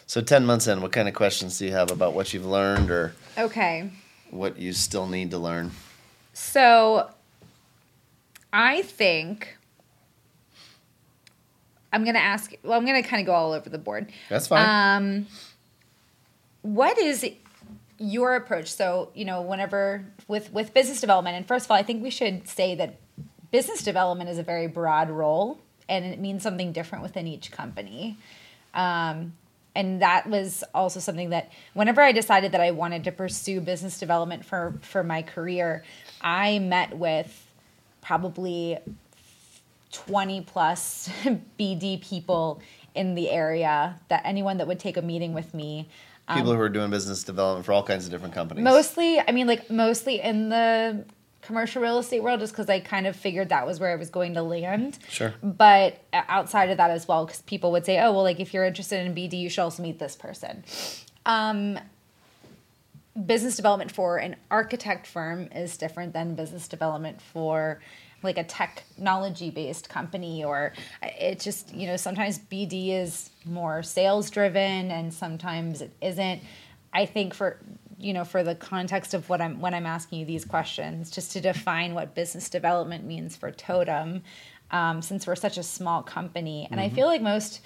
So 0.07 0.21
ten 0.21 0.45
months 0.45 0.67
in, 0.67 0.81
what 0.81 0.91
kind 0.91 1.07
of 1.07 1.13
questions 1.13 1.57
do 1.59 1.65
you 1.65 1.71
have 1.71 1.91
about 1.91 2.13
what 2.13 2.33
you've 2.33 2.45
learned 2.45 2.89
or 2.91 3.13
okay 3.37 3.89
what 4.31 4.57
you 4.57 4.73
still 4.73 5.07
need 5.07 5.31
to 5.31 5.37
learn? 5.37 5.71
So 6.33 7.09
I 8.53 8.81
think 8.83 9.57
I'm 11.91 12.03
going 12.03 12.15
to 12.15 12.21
ask, 12.21 12.53
well, 12.63 12.77
I'm 12.77 12.85
going 12.85 13.01
to 13.01 13.07
kind 13.07 13.19
of 13.21 13.25
go 13.25 13.33
all 13.33 13.51
over 13.53 13.69
the 13.69 13.77
board. 13.79 14.11
That's 14.29 14.47
fine. 14.47 14.97
Um, 15.03 15.27
what 16.61 16.97
is 16.97 17.25
your 17.97 18.35
approach? 18.35 18.71
So, 18.71 19.11
you 19.13 19.25
know, 19.25 19.41
whenever 19.41 20.05
with, 20.27 20.51
with 20.51 20.73
business 20.73 21.01
development, 21.01 21.35
and 21.37 21.47
first 21.47 21.65
of 21.65 21.71
all, 21.71 21.77
I 21.77 21.83
think 21.83 22.03
we 22.03 22.09
should 22.09 22.47
say 22.47 22.75
that 22.75 22.99
business 23.51 23.83
development 23.83 24.29
is 24.29 24.37
a 24.37 24.43
very 24.43 24.67
broad 24.67 25.09
role 25.09 25.59
and 25.87 26.05
it 26.05 26.19
means 26.19 26.43
something 26.43 26.71
different 26.71 27.03
within 27.03 27.27
each 27.27 27.51
company. 27.51 28.17
Um, 28.73 29.33
and 29.75 30.01
that 30.01 30.27
was 30.27 30.63
also 30.73 30.99
something 30.99 31.29
that 31.29 31.51
whenever 31.73 32.01
I 32.01 32.11
decided 32.11 32.51
that 32.51 32.61
I 32.61 32.71
wanted 32.71 33.03
to 33.05 33.11
pursue 33.11 33.61
business 33.61 33.99
development 33.99 34.45
for, 34.45 34.79
for 34.81 35.03
my 35.03 35.21
career, 35.21 35.83
I 36.21 36.59
met 36.59 36.97
with 36.97 37.47
probably 38.01 38.77
20 39.91 40.41
plus 40.41 41.09
BD 41.59 42.01
people 42.01 42.61
in 42.95 43.15
the 43.15 43.29
area 43.29 43.99
that 44.09 44.21
anyone 44.25 44.57
that 44.57 44.67
would 44.67 44.79
take 44.79 44.97
a 44.97 45.01
meeting 45.01 45.33
with 45.33 45.53
me. 45.53 45.87
People 46.35 46.53
who 46.53 46.59
are 46.59 46.69
doing 46.69 46.89
business 46.89 47.23
development 47.23 47.65
for 47.65 47.73
all 47.73 47.83
kinds 47.83 48.05
of 48.05 48.11
different 48.11 48.33
companies. 48.33 48.63
Mostly, 48.63 49.19
I 49.19 49.31
mean, 49.31 49.47
like 49.47 49.69
mostly 49.69 50.21
in 50.21 50.49
the 50.49 51.05
commercial 51.41 51.81
real 51.81 51.97
estate 51.97 52.21
world, 52.21 52.39
just 52.39 52.53
because 52.53 52.69
I 52.69 52.79
kind 52.79 53.07
of 53.07 53.15
figured 53.15 53.49
that 53.49 53.65
was 53.65 53.79
where 53.79 53.91
I 53.91 53.95
was 53.95 54.09
going 54.09 54.35
to 54.35 54.43
land. 54.43 54.99
Sure. 55.09 55.33
But 55.41 55.97
outside 56.13 56.69
of 56.69 56.77
that 56.77 56.91
as 56.91 57.07
well, 57.07 57.25
because 57.25 57.41
people 57.41 57.71
would 57.71 57.85
say, 57.85 57.99
oh, 57.99 58.11
well, 58.11 58.23
like 58.23 58.39
if 58.39 58.53
you're 58.53 58.65
interested 58.65 59.05
in 59.05 59.15
BD, 59.15 59.39
you 59.39 59.49
should 59.49 59.61
also 59.61 59.81
meet 59.81 59.97
this 59.97 60.15
person. 60.15 60.63
Um, 61.25 61.79
business 63.25 63.55
development 63.55 63.91
for 63.91 64.17
an 64.17 64.35
architect 64.51 65.07
firm 65.07 65.49
is 65.55 65.77
different 65.77 66.13
than 66.13 66.35
business 66.35 66.67
development 66.67 67.21
for 67.21 67.81
like 68.23 68.37
a 68.37 68.43
technology 68.43 69.49
based 69.49 69.89
company 69.89 70.43
or 70.43 70.73
it 71.01 71.39
just 71.39 71.73
you 71.73 71.87
know 71.87 71.95
sometimes 71.95 72.39
bd 72.39 72.89
is 73.01 73.29
more 73.45 73.81
sales 73.83 74.29
driven 74.29 74.91
and 74.91 75.13
sometimes 75.13 75.81
it 75.81 75.91
isn't. 76.01 76.41
I 76.91 77.05
think 77.05 77.33
for 77.33 77.57
you 77.99 78.13
know 78.13 78.23
for 78.23 78.43
the 78.43 78.55
context 78.55 79.13
of 79.13 79.27
what 79.29 79.41
i'm 79.41 79.59
when 79.59 79.73
i'm 79.73 79.85
asking 79.85 80.19
you 80.19 80.25
these 80.25 80.45
questions 80.45 81.11
just 81.11 81.31
to 81.33 81.41
define 81.41 81.93
what 81.93 82.15
business 82.15 82.49
development 82.49 83.03
means 83.03 83.35
for 83.35 83.51
Totum 83.51 84.21
um, 84.71 85.01
since 85.01 85.27
we're 85.27 85.35
such 85.35 85.57
a 85.57 85.63
small 85.63 86.01
company 86.01 86.67
and 86.71 86.79
i 86.79 86.89
feel 86.89 87.07
like 87.07 87.21
most 87.21 87.59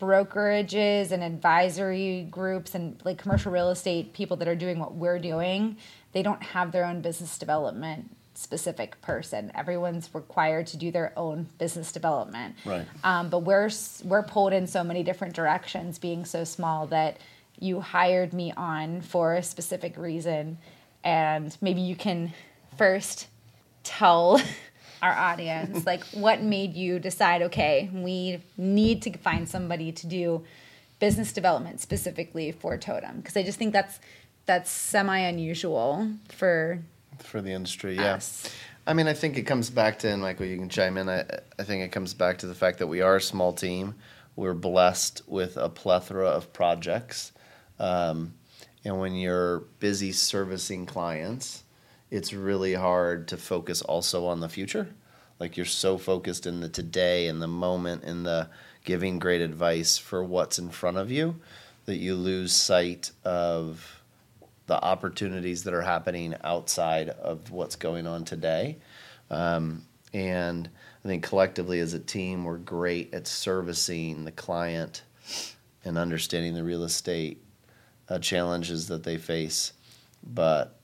brokerages 0.00 1.12
and 1.12 1.22
advisory 1.22 2.26
groups 2.30 2.74
and 2.74 3.00
like 3.04 3.18
commercial 3.18 3.52
real 3.52 3.70
estate 3.70 4.12
people 4.12 4.36
that 4.36 4.48
are 4.48 4.56
doing 4.56 4.78
what 4.78 4.94
we're 4.94 5.18
doing 5.18 5.76
they 6.12 6.22
don't 6.22 6.42
have 6.42 6.72
their 6.72 6.84
own 6.84 7.00
business 7.00 7.38
development 7.38 8.10
specific 8.38 9.00
person. 9.02 9.50
Everyone's 9.52 10.08
required 10.14 10.68
to 10.68 10.76
do 10.76 10.92
their 10.92 11.12
own 11.16 11.48
business 11.58 11.90
development. 11.90 12.54
Right. 12.64 12.86
um, 13.02 13.30
but 13.30 13.40
we're 13.40 13.70
we're 14.04 14.22
pulled 14.22 14.52
in 14.52 14.66
so 14.66 14.84
many 14.84 15.02
different 15.02 15.34
directions 15.34 15.98
being 15.98 16.24
so 16.24 16.44
small 16.44 16.86
that 16.86 17.18
you 17.58 17.80
hired 17.80 18.32
me 18.32 18.52
on 18.56 19.00
for 19.00 19.34
a 19.34 19.42
specific 19.42 19.96
reason 19.96 20.58
and 21.02 21.56
maybe 21.60 21.80
you 21.80 21.96
can 21.96 22.32
first 22.76 23.26
tell 23.82 24.40
our 25.02 25.12
audience 25.12 25.84
like 25.84 26.04
what 26.12 26.40
made 26.40 26.74
you 26.74 27.00
decide 27.00 27.42
okay 27.42 27.90
we 27.92 28.40
need 28.56 29.02
to 29.02 29.12
find 29.18 29.48
somebody 29.48 29.90
to 29.90 30.06
do 30.06 30.44
business 31.00 31.32
development 31.32 31.80
specifically 31.80 32.52
for 32.52 32.78
Totum? 32.78 33.16
Because 33.16 33.36
i 33.36 33.42
just 33.42 33.58
think 33.58 33.72
that's 33.72 33.98
that's 34.46 34.70
semi 34.70 35.18
unusual 35.18 36.08
for 36.28 36.80
for 37.22 37.40
the 37.40 37.52
industry. 37.52 37.96
Yeah. 37.96 38.14
us 38.14 38.50
I 38.88 38.94
mean, 38.94 39.06
I 39.06 39.12
think 39.12 39.36
it 39.36 39.42
comes 39.42 39.68
back 39.68 39.98
to, 39.98 40.08
and 40.08 40.22
Michael, 40.22 40.46
you 40.46 40.56
can 40.56 40.70
chime 40.70 40.96
in. 40.96 41.10
I, 41.10 41.22
I 41.58 41.62
think 41.62 41.82
it 41.84 41.92
comes 41.92 42.14
back 42.14 42.38
to 42.38 42.46
the 42.46 42.54
fact 42.54 42.78
that 42.78 42.86
we 42.86 43.02
are 43.02 43.16
a 43.16 43.20
small 43.20 43.52
team. 43.52 43.96
We're 44.34 44.54
blessed 44.54 45.20
with 45.26 45.58
a 45.58 45.68
plethora 45.68 46.28
of 46.28 46.54
projects. 46.54 47.32
Um, 47.78 48.32
and 48.86 48.98
when 48.98 49.14
you're 49.14 49.60
busy 49.78 50.12
servicing 50.12 50.86
clients, 50.86 51.64
it's 52.10 52.32
really 52.32 52.72
hard 52.72 53.28
to 53.28 53.36
focus 53.36 53.82
also 53.82 54.24
on 54.24 54.40
the 54.40 54.48
future. 54.48 54.88
Like 55.38 55.58
you're 55.58 55.66
so 55.66 55.98
focused 55.98 56.46
in 56.46 56.60
the 56.60 56.70
today 56.70 57.28
and 57.28 57.42
the 57.42 57.46
moment 57.46 58.04
and 58.04 58.24
the 58.24 58.48
giving 58.84 59.18
great 59.18 59.42
advice 59.42 59.98
for 59.98 60.24
what's 60.24 60.58
in 60.58 60.70
front 60.70 60.96
of 60.96 61.10
you 61.10 61.36
that 61.84 61.96
you 61.96 62.14
lose 62.14 62.52
sight 62.54 63.10
of 63.22 63.97
the 64.68 64.82
opportunities 64.82 65.64
that 65.64 65.74
are 65.74 65.82
happening 65.82 66.34
outside 66.44 67.08
of 67.08 67.50
what's 67.50 67.74
going 67.74 68.06
on 68.06 68.24
today. 68.24 68.76
Um, 69.30 69.82
and 70.14 70.68
I 71.04 71.08
think 71.08 71.24
collectively 71.24 71.80
as 71.80 71.94
a 71.94 71.98
team, 71.98 72.44
we're 72.44 72.58
great 72.58 73.12
at 73.12 73.26
servicing 73.26 74.24
the 74.24 74.32
client 74.32 75.02
and 75.84 75.98
understanding 75.98 76.54
the 76.54 76.62
real 76.62 76.84
estate 76.84 77.42
uh, 78.08 78.18
challenges 78.18 78.88
that 78.88 79.04
they 79.04 79.16
face. 79.16 79.72
But 80.22 80.78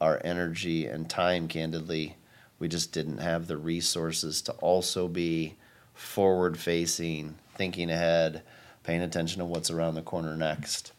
our 0.00 0.20
energy 0.22 0.86
and 0.86 1.08
time, 1.08 1.48
candidly, 1.48 2.16
we 2.58 2.68
just 2.68 2.92
didn't 2.92 3.18
have 3.18 3.46
the 3.46 3.56
resources 3.56 4.42
to 4.42 4.52
also 4.52 5.08
be 5.08 5.56
forward 5.94 6.58
facing, 6.58 7.36
thinking 7.56 7.90
ahead, 7.90 8.42
paying 8.82 9.00
attention 9.02 9.38
to 9.38 9.44
what's 9.46 9.70
around 9.70 9.94
the 9.94 10.02
corner 10.02 10.36
next. 10.36 10.92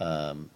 Um, 0.00 0.50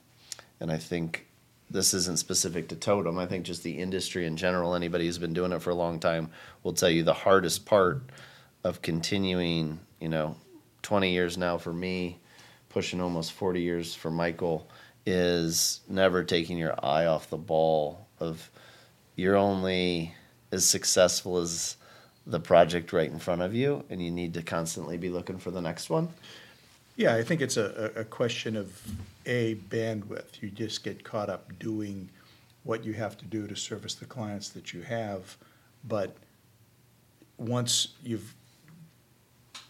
and 0.61 0.71
I 0.71 0.79
think 0.79 1.26
this 1.71 1.95
isn't 1.95 2.19
specific 2.19 2.69
to 2.69 2.77
Totum. 2.77 3.19
I 3.19 3.27
think 3.27 3.45
just 3.45 3.63
the 3.63 3.79
industry 3.79 4.27
in 4.27 4.37
general, 4.37 4.75
anybody 4.75 5.07
who's 5.07 5.19
been 5.19 5.35
doing 5.35 5.53
it 5.53 5.63
for 5.63 5.71
a 5.71 5.75
long 5.75 5.99
time 5.99 6.31
will 6.63 6.73
tell 6.73 6.91
you 6.91 7.03
the 7.03 7.13
hardest 7.13 7.67
part 7.67 8.03
of 8.65 8.83
continuing, 8.83 9.81
you 10.01 10.09
know, 10.09 10.37
20 10.83 11.13
years 11.13 11.37
now 11.37 11.59
for 11.59 11.73
me, 11.73 12.19
pushing 12.69 13.01
almost 13.01 13.33
40 13.33 13.61
years 13.61 13.95
for 13.95 14.11
Michael, 14.11 14.69
is 15.05 15.81
never 15.89 16.23
taking 16.23 16.59
your 16.59 16.75
eye 16.85 17.07
off 17.07 17.31
the 17.31 17.37
ball 17.37 18.07
of 18.21 18.51
you're 19.15 19.37
only 19.37 20.15
as 20.53 20.69
successful 20.69 21.39
as 21.39 21.77
the 22.27 22.41
project 22.41 22.93
right 22.93 23.11
in 23.11 23.19
front 23.19 23.41
of 23.41 23.55
you 23.55 23.85
and 23.89 24.03
you 24.03 24.11
need 24.11 24.35
to 24.35 24.43
constantly 24.43 24.97
be 24.97 25.09
looking 25.09 25.39
for 25.39 25.51
the 25.51 25.61
next 25.61 25.89
one. 25.91 26.09
Yeah, 26.97 27.15
I 27.15 27.23
think 27.23 27.43
it's 27.43 27.59
a, 27.59 27.93
a 27.95 28.05
question 28.05 28.57
of 28.57 28.81
a 29.27 29.57
bandwidth. 29.69 30.41
You 30.41 30.49
just 30.49 30.83
get 30.83 31.05
caught 31.05 31.29
up 31.29 31.59
doing 31.59 32.09
what 32.65 32.85
you 32.85 32.95
have 32.95 33.19
to 33.19 33.27
do 33.27 33.47
to 33.47 33.55
service 33.55 33.95
the 33.95 34.07
clients 34.07 34.49
that 34.51 34.73
you 34.73 34.81
have. 34.81 35.37
But 35.87 36.17
once 37.37 37.89
you've 38.03 38.35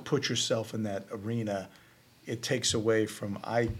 put 0.04 0.28
yourself 0.28 0.72
in 0.72 0.84
that 0.84 1.06
arena, 1.10 1.68
it 2.26 2.42
takes 2.42 2.74
away 2.74 3.06
from 3.06 3.38
I. 3.42 3.70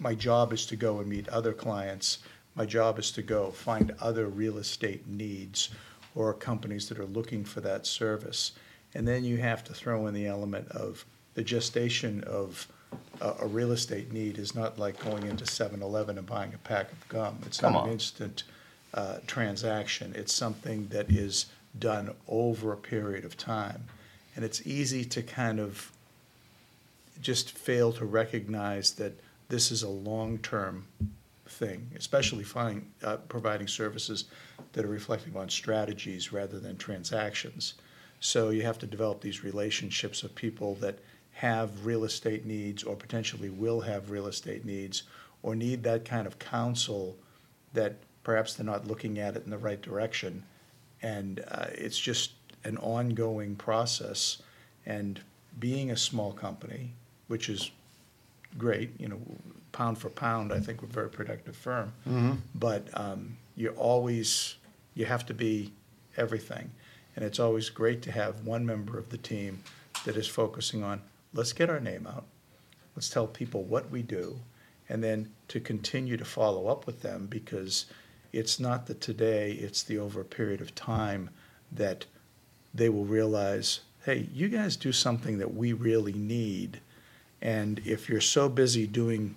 My 0.00 0.16
job 0.16 0.52
is 0.52 0.66
to 0.66 0.76
go 0.76 0.98
and 0.98 1.08
meet 1.08 1.28
other 1.28 1.52
clients. 1.52 2.18
My 2.56 2.66
job 2.66 2.98
is 2.98 3.12
to 3.12 3.22
go 3.22 3.52
find 3.52 3.94
other 4.00 4.26
real 4.26 4.58
estate 4.58 5.06
needs 5.06 5.70
or 6.16 6.34
companies 6.34 6.88
that 6.88 6.98
are 6.98 7.06
looking 7.06 7.44
for 7.44 7.60
that 7.60 7.86
service. 7.86 8.52
And 8.92 9.06
then 9.06 9.22
you 9.22 9.36
have 9.36 9.62
to 9.64 9.72
throw 9.72 10.08
in 10.08 10.14
the 10.14 10.26
element 10.26 10.68
of 10.72 11.06
the 11.34 11.42
gestation 11.42 12.22
of 12.24 12.68
a, 13.20 13.34
a 13.40 13.46
real 13.46 13.72
estate 13.72 14.12
need 14.12 14.38
is 14.38 14.54
not 14.54 14.78
like 14.78 15.02
going 15.04 15.26
into 15.26 15.44
7-Eleven 15.44 16.18
and 16.18 16.26
buying 16.26 16.54
a 16.54 16.58
pack 16.58 16.92
of 16.92 17.08
gum. 17.08 17.38
It's 17.46 17.58
Come 17.60 17.72
not 17.72 17.82
on. 17.82 17.88
an 17.88 17.92
instant 17.94 18.44
uh, 18.94 19.18
transaction. 19.26 20.12
It's 20.14 20.32
something 20.32 20.88
that 20.88 21.10
is 21.10 21.46
done 21.78 22.14
over 22.28 22.72
a 22.72 22.76
period 22.76 23.24
of 23.24 23.36
time. 23.36 23.84
And 24.36 24.44
it's 24.44 24.66
easy 24.66 25.04
to 25.06 25.22
kind 25.22 25.58
of 25.60 25.90
just 27.20 27.52
fail 27.52 27.92
to 27.92 28.04
recognize 28.04 28.92
that 28.94 29.18
this 29.48 29.70
is 29.70 29.82
a 29.82 29.88
long-term 29.88 30.86
thing, 31.46 31.90
especially 31.96 32.44
finding, 32.44 32.90
uh, 33.02 33.16
providing 33.28 33.68
services 33.68 34.24
that 34.72 34.84
are 34.84 34.88
reflective 34.88 35.36
on 35.36 35.48
strategies 35.48 36.32
rather 36.32 36.58
than 36.58 36.76
transactions. 36.76 37.74
So 38.20 38.50
you 38.50 38.62
have 38.62 38.78
to 38.78 38.86
develop 38.86 39.20
these 39.20 39.44
relationships 39.44 40.22
of 40.22 40.34
people 40.34 40.74
that 40.76 40.98
have 41.32 41.86
real 41.86 42.04
estate 42.04 42.44
needs 42.46 42.82
or 42.82 42.94
potentially 42.94 43.48
will 43.50 43.80
have 43.80 44.10
real 44.10 44.26
estate 44.26 44.64
needs 44.64 45.04
or 45.42 45.54
need 45.54 45.82
that 45.82 46.04
kind 46.04 46.26
of 46.26 46.38
counsel 46.38 47.16
that 47.74 47.96
perhaps 48.22 48.54
they're 48.54 48.66
not 48.66 48.86
looking 48.86 49.18
at 49.18 49.36
it 49.36 49.44
in 49.44 49.50
the 49.50 49.58
right 49.58 49.80
direction. 49.82 50.44
And 51.02 51.44
uh, 51.50 51.66
it's 51.72 51.98
just 51.98 52.32
an 52.64 52.76
ongoing 52.78 53.56
process. 53.56 54.40
And 54.86 55.20
being 55.58 55.90
a 55.90 55.96
small 55.96 56.32
company, 56.32 56.92
which 57.28 57.48
is 57.48 57.70
great, 58.58 58.90
you 59.00 59.08
know, 59.08 59.20
pound 59.72 59.98
for 59.98 60.10
pound, 60.10 60.52
I 60.52 60.60
think 60.60 60.82
we're 60.82 60.88
a 60.88 60.92
very 60.92 61.08
productive 61.08 61.56
firm. 61.56 61.92
But 62.54 62.86
um, 62.94 63.36
you 63.56 63.70
always, 63.70 64.56
you 64.94 65.06
have 65.06 65.26
to 65.26 65.34
be 65.34 65.72
everything. 66.16 66.70
And 67.16 67.24
it's 67.24 67.40
always 67.40 67.68
great 67.68 68.02
to 68.02 68.12
have 68.12 68.46
one 68.46 68.64
member 68.64 68.98
of 68.98 69.10
the 69.10 69.18
team 69.18 69.62
that 70.04 70.16
is 70.16 70.26
focusing 70.26 70.82
on, 70.82 71.00
let's 71.34 71.52
get 71.52 71.70
our 71.70 71.80
name 71.80 72.06
out, 72.06 72.24
let's 72.94 73.08
tell 73.08 73.26
people 73.26 73.62
what 73.62 73.90
we 73.90 74.02
do, 74.02 74.40
and 74.88 75.02
then 75.02 75.30
to 75.48 75.60
continue 75.60 76.16
to 76.16 76.24
follow 76.24 76.68
up 76.68 76.86
with 76.86 77.02
them 77.02 77.26
because 77.26 77.86
it's 78.32 78.58
not 78.58 78.86
the 78.86 78.94
today, 78.94 79.52
it's 79.52 79.82
the 79.82 79.98
over 79.98 80.20
a 80.20 80.24
period 80.24 80.60
of 80.60 80.74
time 80.74 81.30
that 81.70 82.06
they 82.74 82.88
will 82.88 83.04
realize, 83.04 83.80
hey, 84.04 84.28
you 84.32 84.48
guys 84.48 84.76
do 84.76 84.92
something 84.92 85.38
that 85.38 85.54
we 85.54 85.72
really 85.72 86.12
need. 86.12 86.80
And 87.40 87.80
if 87.84 88.08
you're 88.08 88.20
so 88.20 88.48
busy 88.48 88.86
doing 88.86 89.36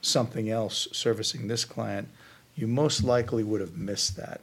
something 0.00 0.50
else, 0.50 0.88
servicing 0.92 1.48
this 1.48 1.64
client, 1.64 2.08
you 2.54 2.66
most 2.66 3.02
likely 3.02 3.42
would 3.42 3.60
have 3.60 3.76
missed 3.76 4.16
that. 4.16 4.40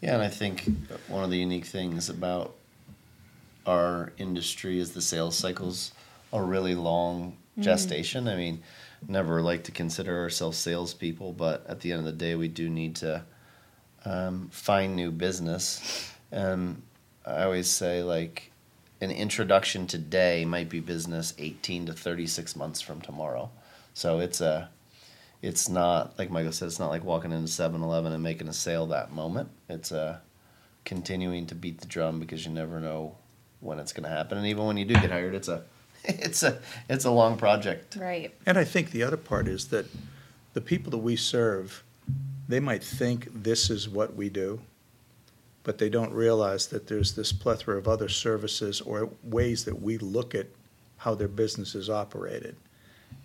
Yeah, 0.00 0.14
and 0.14 0.22
I 0.22 0.28
think 0.28 0.68
one 1.08 1.24
of 1.24 1.30
the 1.30 1.38
unique 1.38 1.64
things 1.64 2.10
about 2.10 2.54
our 3.66 4.12
industry 4.18 4.78
is 4.78 4.92
the 4.92 5.02
sales 5.02 5.36
cycles 5.36 5.92
are 6.32 6.44
really 6.44 6.74
long 6.74 7.36
gestation. 7.58 8.28
I 8.28 8.36
mean, 8.36 8.62
never 9.06 9.40
like 9.42 9.64
to 9.64 9.72
consider 9.72 10.18
ourselves 10.18 10.58
salespeople, 10.58 11.32
but 11.32 11.64
at 11.68 11.80
the 11.80 11.92
end 11.92 12.00
of 12.00 12.06
the 12.06 12.12
day, 12.12 12.34
we 12.34 12.48
do 12.48 12.68
need 12.68 12.96
to 12.96 13.24
um, 14.04 14.48
find 14.50 14.96
new 14.96 15.10
business. 15.10 16.12
And 16.30 16.82
I 17.24 17.44
always 17.44 17.68
say, 17.68 18.02
like, 18.02 18.50
an 19.00 19.10
introduction 19.10 19.86
today 19.86 20.44
might 20.44 20.68
be 20.68 20.80
business 20.80 21.34
18 21.38 21.86
to 21.86 21.92
36 21.92 22.56
months 22.56 22.80
from 22.80 23.00
tomorrow. 23.00 23.50
So 23.92 24.18
it's 24.18 24.40
a 24.40 24.70
it's 25.42 25.68
not 25.68 26.18
like 26.18 26.30
Michael 26.30 26.52
said. 26.52 26.66
It's 26.66 26.78
not 26.78 26.88
like 26.88 27.04
walking 27.04 27.30
into 27.30 27.48
7-Eleven 27.48 28.12
and 28.12 28.22
making 28.22 28.48
a 28.48 28.52
sale 28.54 28.86
that 28.86 29.12
moment. 29.12 29.50
It's 29.68 29.92
uh, 29.92 30.20
continuing 30.86 31.44
to 31.46 31.54
beat 31.54 31.80
the 31.80 31.86
drum 31.86 32.18
because 32.18 32.46
you 32.46 32.52
never 32.52 32.80
know 32.80 33.16
when 33.64 33.78
it's 33.78 33.92
going 33.92 34.04
to 34.04 34.14
happen. 34.14 34.38
And 34.38 34.46
even 34.46 34.64
when 34.66 34.76
you 34.76 34.84
do 34.84 34.94
get 34.94 35.10
hired, 35.10 35.34
it's 35.34 35.48
a 35.48 35.62
it's 36.04 36.42
a 36.42 36.58
it's 36.88 37.04
a 37.04 37.10
long 37.10 37.36
project. 37.36 37.96
Right. 37.96 38.34
And 38.46 38.58
I 38.58 38.64
think 38.64 38.90
the 38.90 39.02
other 39.02 39.16
part 39.16 39.48
is 39.48 39.68
that 39.68 39.86
the 40.52 40.60
people 40.60 40.90
that 40.92 40.98
we 40.98 41.16
serve, 41.16 41.82
they 42.48 42.60
might 42.60 42.84
think 42.84 43.28
this 43.32 43.70
is 43.70 43.88
what 43.88 44.14
we 44.14 44.28
do, 44.28 44.60
but 45.64 45.78
they 45.78 45.88
don't 45.88 46.12
realize 46.12 46.66
that 46.68 46.86
there's 46.86 47.14
this 47.14 47.32
plethora 47.32 47.78
of 47.78 47.88
other 47.88 48.08
services 48.08 48.80
or 48.80 49.10
ways 49.22 49.64
that 49.64 49.80
we 49.80 49.98
look 49.98 50.34
at 50.34 50.46
how 50.98 51.14
their 51.14 51.28
business 51.28 51.74
is 51.74 51.90
operated. 51.90 52.56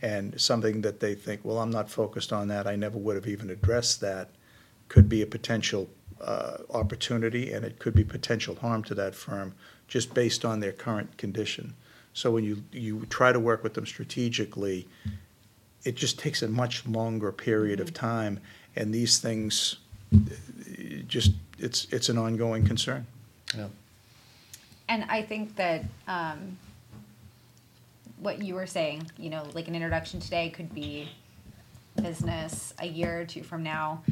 And 0.01 0.39
something 0.39 0.81
that 0.81 1.01
they 1.01 1.13
think, 1.13 1.41
well, 1.43 1.59
I'm 1.59 1.71
not 1.71 1.89
focused 1.89 2.31
on 2.31 2.47
that, 2.47 2.65
I 2.67 2.75
never 2.75 2.97
would 2.97 3.15
have 3.15 3.27
even 3.27 3.49
addressed 3.49 3.99
that, 4.01 4.29
could 4.87 5.09
be 5.09 5.21
a 5.21 5.27
potential 5.27 5.89
uh, 6.21 6.57
opportunity 6.71 7.53
and 7.53 7.65
it 7.65 7.79
could 7.79 7.93
be 7.93 8.03
potential 8.03 8.55
harm 8.55 8.83
to 8.83 8.95
that 8.95 9.15
firm 9.15 9.53
just 9.87 10.13
based 10.13 10.45
on 10.45 10.59
their 10.59 10.71
current 10.71 11.17
condition. 11.17 11.73
So 12.13 12.31
when 12.31 12.43
you, 12.43 12.63
you 12.71 13.05
try 13.09 13.31
to 13.31 13.39
work 13.39 13.63
with 13.63 13.73
them 13.73 13.85
strategically, 13.85 14.87
it 15.83 15.95
just 15.95 16.19
takes 16.19 16.41
a 16.41 16.47
much 16.47 16.85
longer 16.85 17.31
period 17.31 17.79
of 17.79 17.93
time, 17.93 18.39
and 18.75 18.93
these 18.93 19.19
things, 19.19 19.77
uh, 20.13 20.17
just, 21.07 21.31
it's, 21.57 21.87
it's 21.91 22.09
an 22.09 22.17
ongoing 22.17 22.65
concern. 22.65 23.05
Yeah. 23.55 23.67
And 24.89 25.05
I 25.07 25.21
think 25.21 25.55
that 25.55 25.85
um, 26.07 26.57
what 28.19 28.43
you 28.43 28.55
were 28.55 28.67
saying, 28.67 29.09
you 29.17 29.29
know, 29.29 29.45
like 29.53 29.67
an 29.67 29.75
introduction 29.75 30.19
today 30.19 30.49
could 30.49 30.73
be 30.73 31.09
business 32.01 32.73
a 32.79 32.87
year 32.87 33.21
or 33.21 33.25
two 33.25 33.43
from 33.43 33.63
now. 33.63 34.03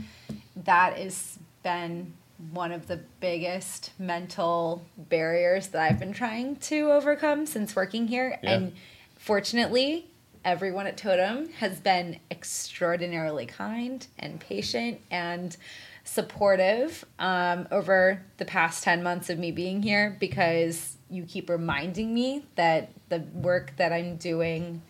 That 0.64 0.98
has 0.98 1.38
been 1.68 2.14
one 2.54 2.72
of 2.72 2.88
the 2.88 3.02
biggest 3.20 3.92
mental 4.00 4.86
barriers 4.96 5.68
that 5.68 5.82
I've 5.82 6.00
been 6.00 6.14
trying 6.14 6.56
to 6.58 6.94
overcome 6.94 7.46
since 7.46 7.76
working 7.76 8.08
here. 8.08 8.40
Yeah. 8.42 8.54
And 8.54 8.74
fortunately, 9.18 10.08
everyone 10.46 10.88
at 10.88 10.96
Totum 10.96 11.52
has 11.56 11.82
been 11.82 12.22
extraordinarily 12.32 13.48
kind 13.48 14.08
and 14.18 14.40
patient 14.40 15.02
and 15.12 15.58
supportive 16.06 17.04
um, 17.20 17.68
over 17.70 18.24
the 18.38 18.46
past 18.46 18.82
10 18.86 19.04
months 19.04 19.30
of 19.30 19.38
me 19.38 19.52
being 19.52 19.84
here 19.84 20.16
because 20.22 20.96
you 21.10 21.24
keep 21.24 21.50
reminding 21.50 22.14
me 22.14 22.46
that 22.56 22.92
the 23.10 23.20
work 23.34 23.74
that 23.76 23.92
I'm 23.92 24.16
doing 24.16 24.84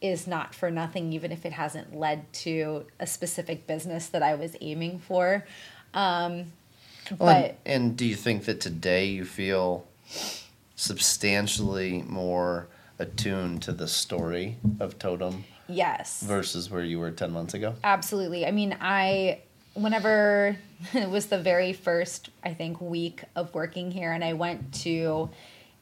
is 0.00 0.26
not 0.26 0.52
for 0.54 0.68
nothing, 0.70 1.12
even 1.12 1.30
if 1.30 1.44
it 1.44 1.52
hasn't 1.52 1.94
led 1.94 2.32
to 2.32 2.86
a 2.98 3.06
specific 3.06 3.68
business 3.68 4.08
that 4.08 4.22
I 4.22 4.34
was 4.34 4.56
aiming 4.60 4.98
for. 4.98 5.44
Um, 5.94 6.52
Well, 7.10 7.18
but 7.18 7.58
and, 7.64 7.84
and 7.84 7.96
do 7.96 8.04
you 8.04 8.16
think 8.16 8.44
that 8.44 8.60
today 8.60 9.06
you 9.06 9.24
feel 9.24 9.86
substantially 10.76 12.04
more 12.06 12.68
attuned 12.98 13.62
to 13.62 13.72
the 13.72 13.88
story 13.88 14.56
of 14.80 14.98
Totum 14.98 15.44
yes. 15.68 16.22
versus 16.22 16.70
where 16.70 16.84
you 16.84 16.98
were 16.98 17.10
10 17.10 17.32
months 17.32 17.54
ago? 17.54 17.74
Absolutely. 17.82 18.46
I 18.46 18.50
mean, 18.50 18.76
I 18.80 19.40
whenever 19.74 20.56
it 20.92 21.08
was 21.08 21.26
the 21.26 21.38
very 21.38 21.72
first 21.72 22.30
I 22.44 22.54
think 22.54 22.80
week 22.80 23.22
of 23.36 23.54
working 23.54 23.90
here, 23.90 24.12
and 24.12 24.24
I 24.24 24.34
went 24.34 24.72
to 24.82 25.30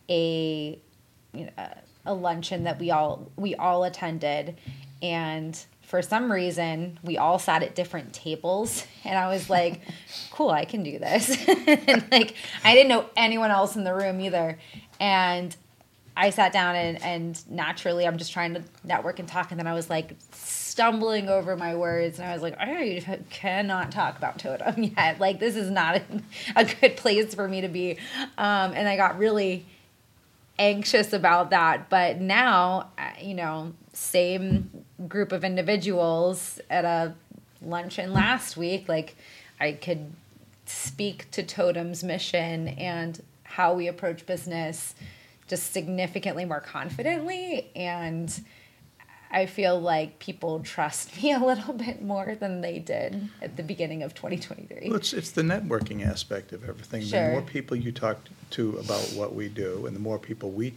a 0.09 0.79
you 1.33 1.45
know, 1.45 1.69
a 2.05 2.15
luncheon 2.15 2.65
that 2.65 2.79
we 2.79 2.91
all 2.91 3.31
we 3.37 3.55
all 3.57 3.85
attended, 3.85 4.57
and 5.03 5.59
for 5.87 6.03
some 6.03 6.31
reason 6.31 6.99
we 7.03 7.17
all 7.17 7.39
sat 7.39 7.63
at 7.63 7.75
different 7.75 8.13
tables, 8.13 8.85
and 9.05 9.17
I 9.19 9.29
was 9.29 9.49
like, 9.49 9.81
"Cool, 10.31 10.51
I 10.51 10.65
can 10.65 10.83
do 10.83 10.99
this." 10.99 11.31
and 11.49 12.05
like 12.11 12.35
I 12.65 12.75
didn't 12.75 12.89
know 12.89 13.07
anyone 13.17 13.51
else 13.51 13.77
in 13.77 13.85
the 13.85 13.95
room 13.95 14.21
either, 14.21 14.59
and 15.01 15.57
I 16.17 16.31
sat 16.31 16.53
down 16.53 16.75
and, 16.77 17.03
and 17.03 17.51
naturally 17.51 18.07
I'm 18.07 18.17
just 18.17 18.33
trying 18.33 18.55
to 18.55 18.63
network 18.85 19.19
and 19.19 19.29
talk 19.29 19.51
and 19.51 19.61
then 19.61 19.67
I 19.67 19.75
was 19.75 19.91
like 19.91 20.17
stumbling 20.33 21.29
over 21.29 21.57
my 21.57 21.75
words 21.75 22.19
and 22.19 22.27
I 22.27 22.33
was 22.33 22.41
like 22.41 22.57
I 22.59 23.23
cannot 23.29 23.93
talk 23.93 24.17
about 24.17 24.39
Totum 24.39 24.97
yet. 24.97 25.21
Like 25.21 25.41
this 25.41 25.57
is 25.57 25.71
not 25.71 25.97
a, 25.97 26.03
a 26.57 26.65
good 26.65 26.97
place 26.97 27.35
for 27.35 27.47
me 27.47 27.61
to 27.61 27.69
be. 27.69 27.99
Um, 28.39 28.73
and 28.73 28.89
I 28.89 28.97
got 28.97 29.19
really 29.19 29.67
anxious 30.59 31.13
about 31.13 31.51
that. 31.51 31.91
But 31.91 32.19
now 32.19 32.89
uh, 32.97 33.11
you 33.21 33.35
know 33.35 33.75
same 33.93 34.76
group 35.09 35.33
of 35.33 35.45
individuals 35.45 36.61
at 36.71 36.85
a 36.85 37.15
luncheon 37.63 38.13
last 38.13 38.57
week 38.57 38.89
like 38.89 39.17
I 39.61 39.73
could 39.73 40.13
speak 40.67 41.31
to 41.33 41.43
Totum's 41.43 42.03
mission 42.03 42.69
and 42.69 43.23
how 43.45 43.75
we 43.75 43.89
approach 43.89 44.27
business 44.27 44.95
just 45.49 45.73
significantly 45.73 46.45
more 46.45 46.61
confidently 46.61 47.71
and 47.77 48.33
I 49.31 49.47
feel 49.47 49.79
like 49.81 50.19
people 50.19 50.61
trust 50.61 51.23
me 51.23 51.33
a 51.35 51.39
little 51.39 51.75
bit 51.75 52.03
more 52.03 52.35
than 52.35 52.61
they 52.61 52.79
did 52.79 53.29
at 53.43 53.57
the 53.57 53.63
beginning 53.63 54.03
of 54.03 54.15
2023. 54.15 54.89
Well, 54.89 54.97
it's, 54.97 55.13
it's 55.13 55.31
the 55.31 55.43
networking 55.43 56.07
aspect 56.07 56.53
of 56.53 56.69
everything. 56.69 57.03
The 57.09 57.31
more 57.33 57.43
people 57.43 57.77
you 57.77 57.93
talk 57.93 58.19
to 58.51 58.79
about 58.79 59.03
what 59.15 59.35
we 59.35 59.49
do, 59.49 59.87
and 59.87 59.95
the 59.95 60.01
more 60.01 60.19
people 60.19 60.51
we 60.51 60.75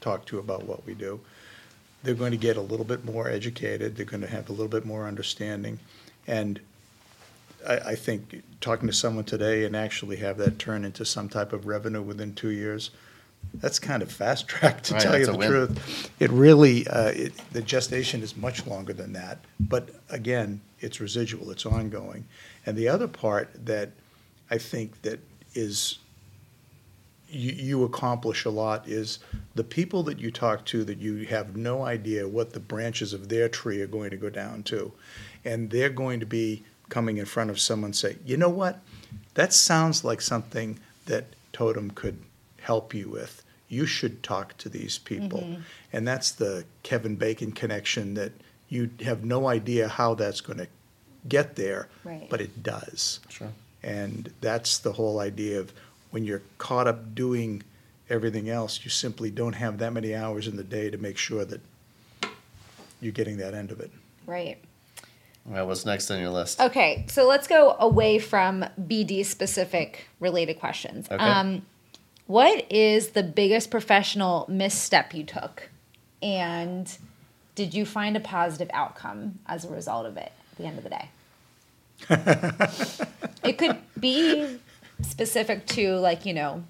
talk 0.00 0.26
to 0.26 0.38
about 0.38 0.64
what 0.64 0.84
we 0.86 0.94
do, 0.94 1.20
they're 2.04 2.14
going 2.14 2.30
to 2.30 2.36
get 2.38 2.56
a 2.56 2.60
little 2.60 2.84
bit 2.84 3.04
more 3.04 3.28
educated, 3.28 3.96
they're 3.96 4.06
going 4.06 4.20
to 4.20 4.28
have 4.28 4.48
a 4.48 4.52
little 4.52 4.68
bit 4.68 4.84
more 4.86 5.06
understanding. 5.08 5.80
And 6.26 6.60
I, 7.66 7.76
I 7.78 7.94
think 7.94 8.42
talking 8.60 8.86
to 8.86 8.92
someone 8.94 9.24
today 9.24 9.64
and 9.64 9.74
actually 9.74 10.16
have 10.16 10.36
that 10.38 10.58
turn 10.58 10.84
into 10.84 11.04
some 11.04 11.28
type 11.28 11.52
of 11.52 11.66
revenue 11.66 12.02
within 12.02 12.34
two 12.34 12.50
years, 12.50 12.90
that's 13.54 13.78
kind 13.78 14.02
of 14.02 14.12
fast 14.12 14.46
track, 14.52 14.82
to 14.84 14.94
Right, 14.94 15.02
tell 15.02 15.18
you 15.18 15.26
that's 15.26 15.32
the 15.36 15.38
win. 15.38 15.50
truth. 15.50 16.10
It 16.20 16.30
really, 16.30 16.86
uh, 16.88 17.08
it, 17.08 17.32
the 17.52 17.62
gestation 17.62 18.22
is 18.22 18.36
much 18.36 18.66
longer 18.66 18.92
than 18.92 19.12
that, 19.14 19.38
but 19.58 19.88
again, 20.10 20.60
it's 20.80 21.00
residual, 21.00 21.50
it's 21.50 21.66
ongoing. 21.66 22.26
And 22.66 22.76
the 22.76 22.88
other 22.88 23.08
part 23.08 23.48
that 23.66 23.90
I 24.50 24.58
think 24.58 25.00
that 25.02 25.20
is, 25.54 25.98
you, 27.34 27.52
you 27.52 27.84
accomplish 27.84 28.44
a 28.44 28.50
lot 28.50 28.86
is 28.88 29.18
the 29.54 29.64
people 29.64 30.02
that 30.04 30.18
you 30.18 30.30
talk 30.30 30.64
to 30.66 30.84
that 30.84 30.98
you 30.98 31.26
have 31.26 31.56
no 31.56 31.82
idea 31.84 32.28
what 32.28 32.52
the 32.52 32.60
branches 32.60 33.12
of 33.12 33.28
their 33.28 33.48
tree 33.48 33.80
are 33.82 33.86
going 33.86 34.10
to 34.10 34.16
go 34.16 34.30
down 34.30 34.62
to. 34.64 34.92
And 35.44 35.70
they're 35.70 35.90
going 35.90 36.20
to 36.20 36.26
be 36.26 36.64
coming 36.88 37.16
in 37.18 37.26
front 37.26 37.50
of 37.50 37.60
someone 37.60 37.88
and 37.88 37.96
say, 37.96 38.16
you 38.24 38.36
know 38.36 38.48
what? 38.48 38.80
That 39.34 39.52
sounds 39.52 40.04
like 40.04 40.20
something 40.20 40.78
that 41.06 41.24
Totum 41.52 41.90
could 41.94 42.18
help 42.60 42.94
you 42.94 43.08
with. 43.08 43.42
You 43.68 43.86
should 43.86 44.22
talk 44.22 44.56
to 44.58 44.68
these 44.68 44.98
people. 44.98 45.40
Mm-hmm. 45.40 45.62
And 45.92 46.06
that's 46.06 46.30
the 46.32 46.64
Kevin 46.82 47.16
Bacon 47.16 47.52
connection 47.52 48.14
that 48.14 48.32
you 48.68 48.90
have 49.04 49.24
no 49.24 49.48
idea 49.48 49.88
how 49.88 50.14
that's 50.14 50.40
going 50.40 50.58
to 50.58 50.68
get 51.28 51.56
there, 51.56 51.88
Right. 52.04 52.28
but 52.28 52.40
it 52.40 52.62
does. 52.62 53.20
Sure. 53.28 53.52
And 53.82 54.32
that's 54.40 54.78
the 54.78 54.92
whole 54.92 55.20
idea 55.20 55.60
of 55.60 55.72
when 56.14 56.24
you're 56.24 56.42
caught 56.58 56.86
up 56.86 57.12
doing 57.16 57.60
everything 58.08 58.48
else, 58.48 58.84
you 58.84 58.88
simply 58.88 59.32
don't 59.32 59.54
have 59.54 59.78
that 59.78 59.92
many 59.92 60.14
hours 60.14 60.46
in 60.46 60.54
the 60.54 60.62
day 60.62 60.88
to 60.88 60.96
make 60.96 61.18
sure 61.18 61.44
that 61.44 61.60
you're 63.00 63.10
getting 63.10 63.38
that 63.38 63.52
end 63.52 63.72
of 63.72 63.80
it. 63.80 63.90
Right. 64.24 64.58
All 65.44 65.54
right, 65.54 65.62
what's 65.62 65.84
next 65.84 66.12
on 66.12 66.20
your 66.20 66.30
list? 66.30 66.60
Okay, 66.60 67.04
so 67.08 67.26
let's 67.26 67.48
go 67.48 67.74
away 67.80 68.20
from 68.20 68.64
BD 68.80 69.26
specific 69.26 70.06
related 70.20 70.60
questions. 70.60 71.08
Okay. 71.10 71.16
Um, 71.16 71.62
what 72.28 72.64
is 72.70 73.08
the 73.08 73.24
biggest 73.24 73.72
professional 73.72 74.46
misstep 74.48 75.14
you 75.14 75.24
took? 75.24 75.68
And 76.22 76.96
did 77.56 77.74
you 77.74 77.84
find 77.84 78.16
a 78.16 78.20
positive 78.20 78.70
outcome 78.72 79.40
as 79.46 79.64
a 79.64 79.68
result 79.68 80.06
of 80.06 80.16
it 80.16 80.30
at 80.52 80.58
the 80.58 80.64
end 80.64 80.78
of 80.78 80.84
the 80.84 80.90
day? 80.90 81.08
it 83.48 83.58
could 83.58 83.78
be 83.98 84.60
specific 85.02 85.66
to, 85.66 85.96
like, 85.96 86.24
you 86.26 86.34
know, 86.34 86.64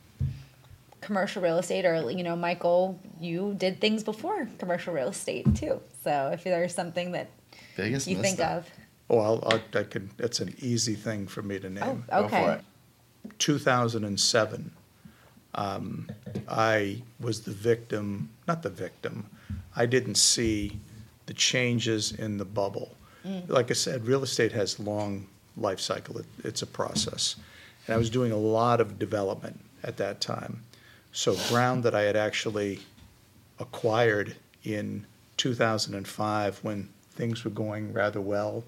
commercial 1.00 1.42
real 1.42 1.58
estate, 1.58 1.84
or, 1.84 2.10
you 2.10 2.22
know, 2.22 2.34
Michael, 2.36 2.98
you 3.20 3.54
did 3.58 3.80
things 3.80 4.02
before 4.02 4.48
commercial 4.58 4.94
real 4.94 5.08
estate 5.08 5.54
too. 5.54 5.80
So 6.02 6.30
if 6.32 6.44
there's 6.44 6.74
something 6.74 7.12
that 7.12 7.28
Biggest 7.76 8.06
you 8.06 8.14
think 8.16 8.38
misstep? 8.38 8.58
of. 8.58 8.70
Oh, 9.10 9.18
I'll, 9.18 9.44
I'll, 9.46 9.80
I 9.80 9.84
can, 9.84 10.10
that's 10.16 10.40
an 10.40 10.54
easy 10.60 10.94
thing 10.94 11.26
for 11.26 11.42
me 11.42 11.58
to 11.58 11.66
Oh, 11.66 11.70
name. 11.70 12.04
Go 12.10 12.28
for 12.28 12.36
okay. 12.36 12.52
it. 12.52 13.38
2007, 13.38 14.70
um, 15.54 16.08
I 16.48 17.02
was 17.20 17.42
the 17.42 17.52
victim, 17.52 18.30
not 18.48 18.62
the 18.62 18.70
victim, 18.70 19.26
I 19.76 19.86
didn't 19.86 20.16
see 20.16 20.78
the 21.26 21.34
changes 21.34 22.12
in 22.12 22.38
the 22.38 22.44
bubble. 22.44 22.96
Like 23.48 23.70
I 23.70 23.74
said, 23.74 24.06
real 24.06 24.22
estate 24.22 24.52
has 24.52 24.78
long 24.78 25.26
life 25.56 25.80
cycle. 25.80 26.18
It, 26.18 26.26
it's 26.44 26.60
a 26.60 26.66
process. 26.66 27.36
And 27.86 27.94
I 27.94 27.98
was 27.98 28.10
doing 28.10 28.32
a 28.32 28.36
lot 28.36 28.80
of 28.80 28.98
development 28.98 29.60
at 29.82 29.96
that 29.98 30.20
time. 30.20 30.62
So 31.12 31.36
ground 31.48 31.84
that 31.84 31.94
I 31.94 32.02
had 32.02 32.16
actually 32.16 32.80
acquired 33.58 34.36
in 34.64 35.06
2005 35.36 36.58
when 36.62 36.88
things 37.12 37.44
were 37.44 37.50
going 37.50 37.92
rather 37.92 38.20
well. 38.20 38.64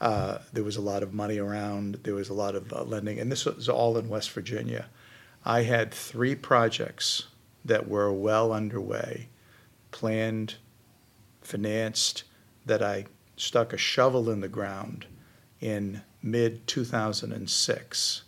Uh, 0.00 0.38
there 0.52 0.64
was 0.64 0.76
a 0.76 0.80
lot 0.80 1.02
of 1.02 1.14
money 1.14 1.38
around. 1.38 2.00
There 2.02 2.14
was 2.14 2.28
a 2.28 2.34
lot 2.34 2.54
of 2.54 2.72
uh, 2.72 2.82
lending, 2.82 3.18
and 3.18 3.30
this 3.30 3.44
was 3.44 3.68
all 3.68 3.96
in 3.98 4.08
West 4.08 4.30
Virginia. 4.30 4.86
I 5.44 5.62
had 5.62 5.92
three 5.92 6.34
projects 6.34 7.26
that 7.64 7.88
were 7.88 8.12
well 8.12 8.52
underway, 8.52 9.28
planned, 9.90 10.56
financed, 11.42 12.24
that 12.66 12.82
I 12.82 13.06
stuck 13.36 13.72
a 13.72 13.78
shovel 13.78 14.30
in 14.30 14.40
the 14.40 14.48
ground 14.48 15.06
in 15.60 16.02
mid 16.22 16.66
2006. 16.66 18.22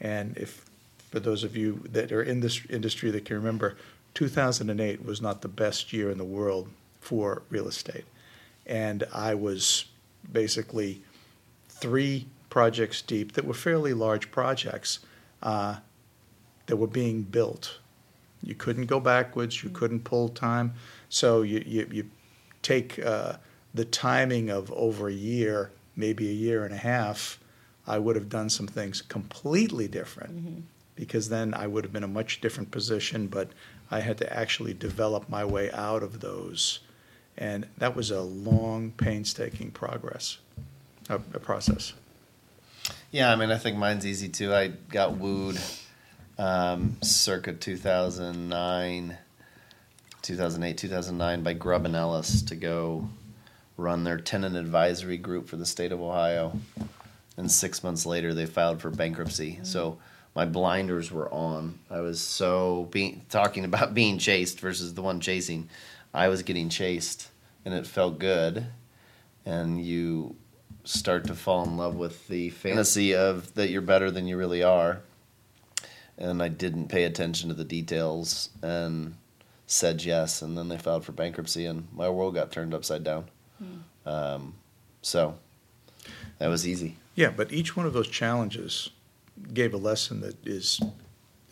And 0.00 0.36
if, 0.36 0.64
for 1.10 1.20
those 1.20 1.44
of 1.44 1.56
you 1.56 1.82
that 1.92 2.12
are 2.12 2.22
in 2.22 2.40
this 2.40 2.60
industry 2.68 3.10
that 3.10 3.24
can 3.24 3.36
remember, 3.36 3.76
2008 4.14 5.04
was 5.04 5.20
not 5.20 5.42
the 5.42 5.48
best 5.48 5.92
year 5.92 6.10
in 6.10 6.18
the 6.18 6.24
world 6.24 6.68
for 7.00 7.42
real 7.50 7.68
estate. 7.68 8.04
And 8.66 9.04
I 9.12 9.34
was 9.34 9.86
basically 10.32 11.02
three 11.68 12.26
projects 12.50 13.02
deep 13.02 13.32
that 13.32 13.44
were 13.44 13.54
fairly 13.54 13.92
large 13.92 14.30
projects 14.30 15.00
uh, 15.42 15.76
that 16.66 16.76
were 16.76 16.86
being 16.86 17.22
built. 17.22 17.78
You 18.42 18.54
couldn't 18.54 18.86
go 18.86 19.00
backwards, 19.00 19.62
you 19.62 19.70
couldn't 19.70 20.00
pull 20.04 20.28
time. 20.28 20.74
So 21.08 21.42
you, 21.42 21.62
you, 21.66 21.88
you 21.90 22.10
take 22.62 22.98
uh, 22.98 23.34
the 23.74 23.84
timing 23.84 24.50
of 24.50 24.72
over 24.72 25.08
a 25.08 25.12
year, 25.12 25.70
maybe 25.94 26.28
a 26.28 26.32
year 26.32 26.64
and 26.64 26.74
a 26.74 26.78
half, 26.78 27.38
I 27.86 27.98
would 27.98 28.16
have 28.16 28.28
done 28.28 28.50
some 28.50 28.66
things 28.66 29.02
completely 29.02 29.88
different 29.88 30.64
because 30.96 31.28
then 31.28 31.54
I 31.54 31.66
would 31.66 31.84
have 31.84 31.92
been 31.92 32.02
in 32.02 32.10
a 32.10 32.12
much 32.12 32.40
different 32.40 32.70
position, 32.70 33.28
but 33.28 33.50
I 33.90 34.00
had 34.00 34.18
to 34.18 34.36
actually 34.36 34.74
develop 34.74 35.28
my 35.28 35.44
way 35.44 35.70
out 35.70 36.02
of 36.02 36.20
those. 36.20 36.80
And 37.38 37.66
that 37.78 37.94
was 37.94 38.10
a 38.10 38.22
long, 38.22 38.92
painstaking 38.92 39.70
progress, 39.70 40.38
a, 41.08 41.16
a 41.16 41.38
process. 41.38 41.92
Yeah, 43.10 43.30
I 43.30 43.36
mean, 43.36 43.50
I 43.50 43.58
think 43.58 43.76
mine's 43.76 44.06
easy 44.06 44.28
too. 44.28 44.54
I 44.54 44.68
got 44.68 45.16
wooed 45.16 45.58
um, 46.38 46.96
circa 47.02 47.52
2009, 47.52 49.18
2008, 50.22 50.78
2009 50.78 51.42
by 51.42 51.52
Grubb 51.52 51.84
and 51.84 51.94
Ellis 51.94 52.42
to 52.42 52.56
go 52.56 53.08
run 53.76 54.04
their 54.04 54.18
tenant 54.18 54.56
advisory 54.56 55.18
group 55.18 55.48
for 55.48 55.56
the 55.56 55.66
state 55.66 55.92
of 55.92 56.00
Ohio. 56.00 56.58
And 57.36 57.50
six 57.50 57.84
months 57.84 58.06
later, 58.06 58.32
they 58.32 58.46
filed 58.46 58.80
for 58.80 58.90
bankruptcy. 58.90 59.60
So 59.62 59.98
my 60.34 60.44
blinders 60.46 61.10
were 61.10 61.32
on. 61.32 61.78
I 61.90 62.00
was 62.00 62.20
so 62.20 62.88
being 62.90 63.24
talking 63.28 63.64
about 63.70 63.94
being 63.94 64.18
chased 64.18 64.60
versus 64.60 64.94
the 64.94 65.02
one 65.02 65.20
chasing. 65.20 65.68
I 66.14 66.28
was 66.28 66.42
getting 66.42 66.68
chased, 66.68 67.28
and 67.64 67.74
it 67.74 67.86
felt 67.86 68.18
good. 68.18 68.66
And 69.44 69.84
you 69.84 70.36
start 70.84 71.26
to 71.26 71.34
fall 71.34 71.64
in 71.64 71.76
love 71.76 71.96
with 71.96 72.26
the 72.28 72.50
fantasy 72.50 73.14
of 73.14 73.54
that 73.54 73.70
you're 73.70 73.82
better 73.82 74.10
than 74.10 74.26
you 74.26 74.36
really 74.36 74.62
are. 74.62 75.00
And 76.18 76.42
I 76.42 76.48
didn't 76.48 76.88
pay 76.88 77.04
attention 77.04 77.48
to 77.50 77.54
the 77.54 77.64
details 77.64 78.48
and 78.62 79.16
said 79.66 80.04
yes, 80.04 80.42
and 80.42 80.56
then 80.56 80.68
they 80.68 80.78
filed 80.78 81.04
for 81.04 81.12
bankruptcy, 81.12 81.66
and 81.66 81.88
my 81.92 82.08
world 82.08 82.34
got 82.34 82.50
turned 82.52 82.72
upside 82.72 83.04
down. 83.04 83.26
Um, 84.06 84.54
so 85.02 85.34
that 86.38 86.48
was 86.48 86.66
easy. 86.66 86.96
Yeah, 87.16 87.30
but 87.30 87.52
each 87.52 87.76
one 87.76 87.86
of 87.86 87.92
those 87.92 88.08
challenges 88.08 88.90
gave 89.52 89.74
a 89.74 89.78
lesson 89.78 90.20
that 90.20 90.46
is, 90.46 90.80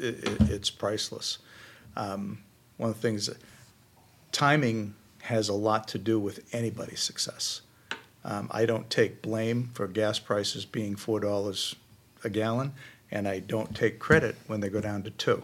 i 0.01 0.07
i 0.07 0.37
it's 0.51 0.71
priceless. 0.71 1.39
Um, 1.97 2.39
one 2.77 2.91
of 2.91 2.97
the 2.97 3.03
things, 3.03 3.31
timing 4.31 4.95
has 5.23 5.49
a 5.49 5.55
lot 5.55 5.89
to 5.89 5.99
do 5.99 6.21
with 6.21 6.45
anybody's 6.53 7.03
success. 7.03 7.63
Um, 8.25 8.49
I 8.51 8.67
don't 8.67 8.89
take 8.89 9.23
blame 9.23 9.71
for 9.75 9.87
gas 9.87 10.19
prices 10.19 10.65
being 10.65 10.97
four 10.97 11.19
dollars 11.21 11.75
a 12.23 12.31
gallon, 12.31 12.73
and 13.11 13.27
I 13.27 13.39
don't 13.41 13.75
take 13.75 13.99
credit 13.99 14.37
when 14.47 14.61
they 14.61 14.69
go 14.69 14.81
down 14.81 15.03
to 15.03 15.11
two. 15.11 15.43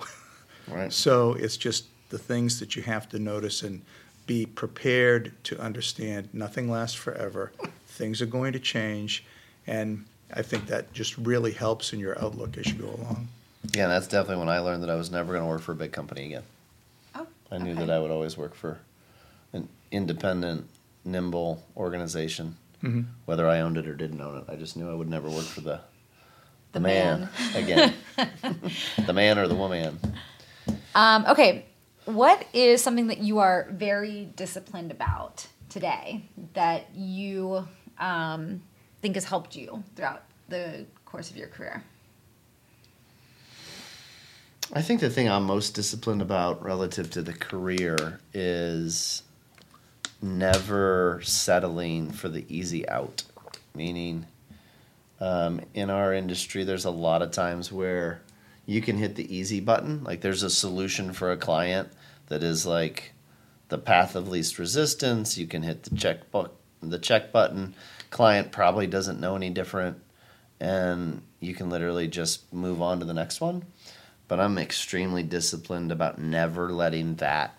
Right. 0.69 0.93
So 0.93 1.35
it's 1.35 1.57
just 1.57 1.87
the 2.11 2.19
things 2.19 2.61
that 2.61 2.77
you 2.77 2.83
have 2.83 3.09
to 3.11 3.19
notice 3.19 3.63
and 3.63 3.83
be 4.27 4.47
prepared 4.47 5.33
to 5.45 5.59
understand. 5.61 6.29
Nothing 6.33 6.71
lasts 6.71 6.97
forever. 6.97 7.53
Things 7.87 8.23
are 8.23 8.27
going 8.27 8.53
to 8.53 8.61
change, 8.61 9.25
and 9.67 10.05
I 10.33 10.43
think 10.43 10.67
that 10.67 10.93
just 10.93 11.17
really 11.19 11.53
helps 11.53 11.93
in 11.93 11.99
your 12.01 12.21
outlook 12.23 12.57
as 12.59 12.67
you 12.67 12.75
go 12.75 12.89
along. 12.89 13.29
Yeah, 13.75 13.89
that's 13.89 14.07
definitely 14.07 14.37
when 14.45 14.49
I 14.49 14.59
learned 14.61 14.83
that 14.83 14.91
I 14.91 14.95
was 14.95 15.11
never 15.11 15.33
going 15.33 15.43
to 15.45 15.49
work 15.49 15.61
for 15.61 15.73
a 15.73 15.77
big 15.77 15.93
company 15.93 16.27
again. 16.27 16.43
Oh, 17.15 17.27
I 17.51 17.59
knew 17.59 17.73
okay. 17.73 17.81
that 17.81 17.91
I 17.91 17.99
would 17.99 18.11
always 18.11 18.37
work 18.37 18.55
for 18.55 18.79
an 19.53 19.69
independent, 19.91 20.67
nimble 21.05 21.63
organization, 21.77 22.57
Mhm. 22.83 23.05
whether 23.27 23.47
I 23.49 23.61
owned 23.61 23.77
it 23.77 23.87
or 23.87 23.95
didn't 23.95 24.21
own 24.21 24.39
it. 24.39 24.45
I 24.49 24.57
just 24.57 24.77
knew 24.77 24.91
I 24.91 24.95
would 24.95 25.09
never 25.11 25.29
work 25.29 25.45
for 25.45 25.61
the 25.61 25.81
The 26.73 26.81
man, 26.81 27.29
again, 27.55 27.95
the 29.07 29.13
man 29.13 29.39
or 29.39 29.49
the 29.49 29.55
woman. 29.57 29.99
Um, 30.95 31.25
okay, 31.29 31.67
what 32.05 32.47
is 32.53 32.81
something 32.83 33.09
that 33.09 33.19
you 33.19 33.39
are 33.39 33.69
very 33.73 34.27
disciplined 34.37 34.91
about 34.91 35.47
today 35.69 36.23
that 36.55 36.95
you 36.95 37.67
um, 37.99 38.63
think 39.01 39.15
has 39.15 39.25
helped 39.25 39.57
you 39.57 39.83
throughout 39.97 40.25
the 40.49 40.87
course 41.05 41.31
of 41.31 41.37
your 41.37 41.49
career? 41.49 41.83
I 44.73 44.83
think 44.83 45.01
the 45.01 45.11
thing 45.11 45.29
I'm 45.29 45.45
most 45.45 45.75
disciplined 45.75 46.23
about 46.23 46.63
relative 46.65 47.11
to 47.11 47.23
the 47.23 47.33
career 47.33 48.21
is 48.33 49.23
never 50.23 51.21
settling 51.25 52.11
for 52.11 52.29
the 52.29 52.45
easy 52.49 52.89
out. 52.89 53.25
Meaning, 53.75 54.27
um, 55.21 55.61
in 55.75 55.91
our 55.91 56.15
industry, 56.15 56.65
there's 56.65 56.85
a 56.85 56.91
lot 56.91 57.23
of 57.23 57.31
times 57.31 57.73
where 57.73 58.23
you 58.67 58.81
can 58.81 58.97
hit 58.97 59.17
the 59.17 59.35
easy 59.35 59.59
button. 59.59 60.05
Like 60.05 60.21
there's 60.21 60.45
a 60.45 60.51
solution 60.51 61.13
for 61.13 61.33
a 61.33 61.37
client 61.37 61.89
that 62.29 62.43
is 62.43 62.65
like 62.65 63.13
the 63.69 63.79
path 63.79 64.15
of 64.15 64.29
least 64.29 64.59
resistance. 64.59 65.37
You 65.37 65.47
can 65.47 65.63
hit 65.63 65.85
the 65.85 65.97
check 65.97 66.31
bu- 66.31 66.49
the 66.81 66.99
check 66.99 67.33
button. 67.33 67.75
Client 68.11 68.53
probably 68.53 68.87
doesn't 68.87 69.21
know 69.21 69.37
any 69.37 69.51
different, 69.51 69.99
and 70.61 71.23
you 71.39 71.55
can 71.55 71.71
literally 71.71 72.09
just 72.09 72.53
move 72.53 72.83
on 72.83 72.99
to 72.99 73.05
the 73.05 73.15
next 73.15 73.41
one. 73.41 73.65
But 74.29 74.41
I'm 74.41 74.59
extremely 74.59 75.23
disciplined 75.23 75.91
about 75.91 76.19
never 76.19 76.71
letting 76.71 77.17
that 77.17 77.57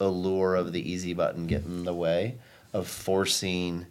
allure 0.00 0.54
of 0.54 0.72
the 0.72 0.90
easy 0.90 1.14
button 1.14 1.46
get 1.46 1.64
in 1.64 1.84
the 1.84 1.94
way 1.94 2.36
of 2.72 2.88
forcing 2.88 3.86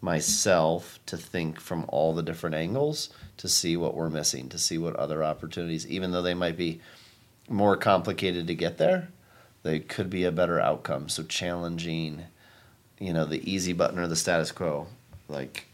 myself 0.00 0.98
to 1.06 1.16
think 1.16 1.58
from 1.60 1.84
all 1.88 2.14
the 2.14 2.22
different 2.22 2.54
angles 2.54 3.10
to 3.38 3.48
see 3.48 3.76
what 3.76 3.94
we're 3.94 4.10
missing, 4.10 4.48
to 4.48 4.58
see 4.58 4.78
what 4.78 4.96
other 4.96 5.24
opportunities, 5.24 5.86
even 5.86 6.12
though 6.12 6.22
they 6.22 6.34
might 6.34 6.56
be 6.56 6.80
more 7.48 7.76
complicated 7.76 8.46
to 8.46 8.54
get 8.54 8.78
there, 8.78 9.08
they 9.62 9.80
could 9.80 10.10
be 10.10 10.24
a 10.24 10.32
better 10.32 10.60
outcome. 10.60 11.08
So 11.08 11.22
challenging, 11.22 12.24
you 12.98 13.12
know, 13.12 13.24
the 13.24 13.50
easy 13.50 13.72
button 13.72 13.98
or 13.98 14.06
the 14.06 14.16
status 14.16 14.52
quo. 14.52 14.86
Like, 15.28 15.66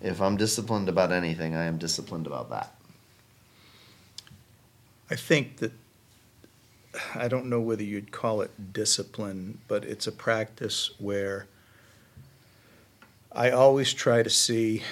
if 0.00 0.20
I'm 0.20 0.36
disciplined 0.36 0.88
about 0.88 1.12
anything, 1.12 1.54
I 1.54 1.64
am 1.64 1.78
disciplined 1.78 2.26
about 2.26 2.50
that. 2.50 2.74
I 5.10 5.16
think 5.16 5.58
that, 5.58 5.72
I 7.14 7.28
don't 7.28 7.46
know 7.46 7.60
whether 7.60 7.82
you'd 7.82 8.12
call 8.12 8.40
it 8.42 8.72
discipline, 8.72 9.58
but 9.68 9.84
it's 9.84 10.06
a 10.06 10.12
practice 10.12 10.90
where 10.98 11.46
I 13.30 13.50
always 13.50 13.94
try 13.94 14.22
to 14.22 14.30
see 14.30 14.82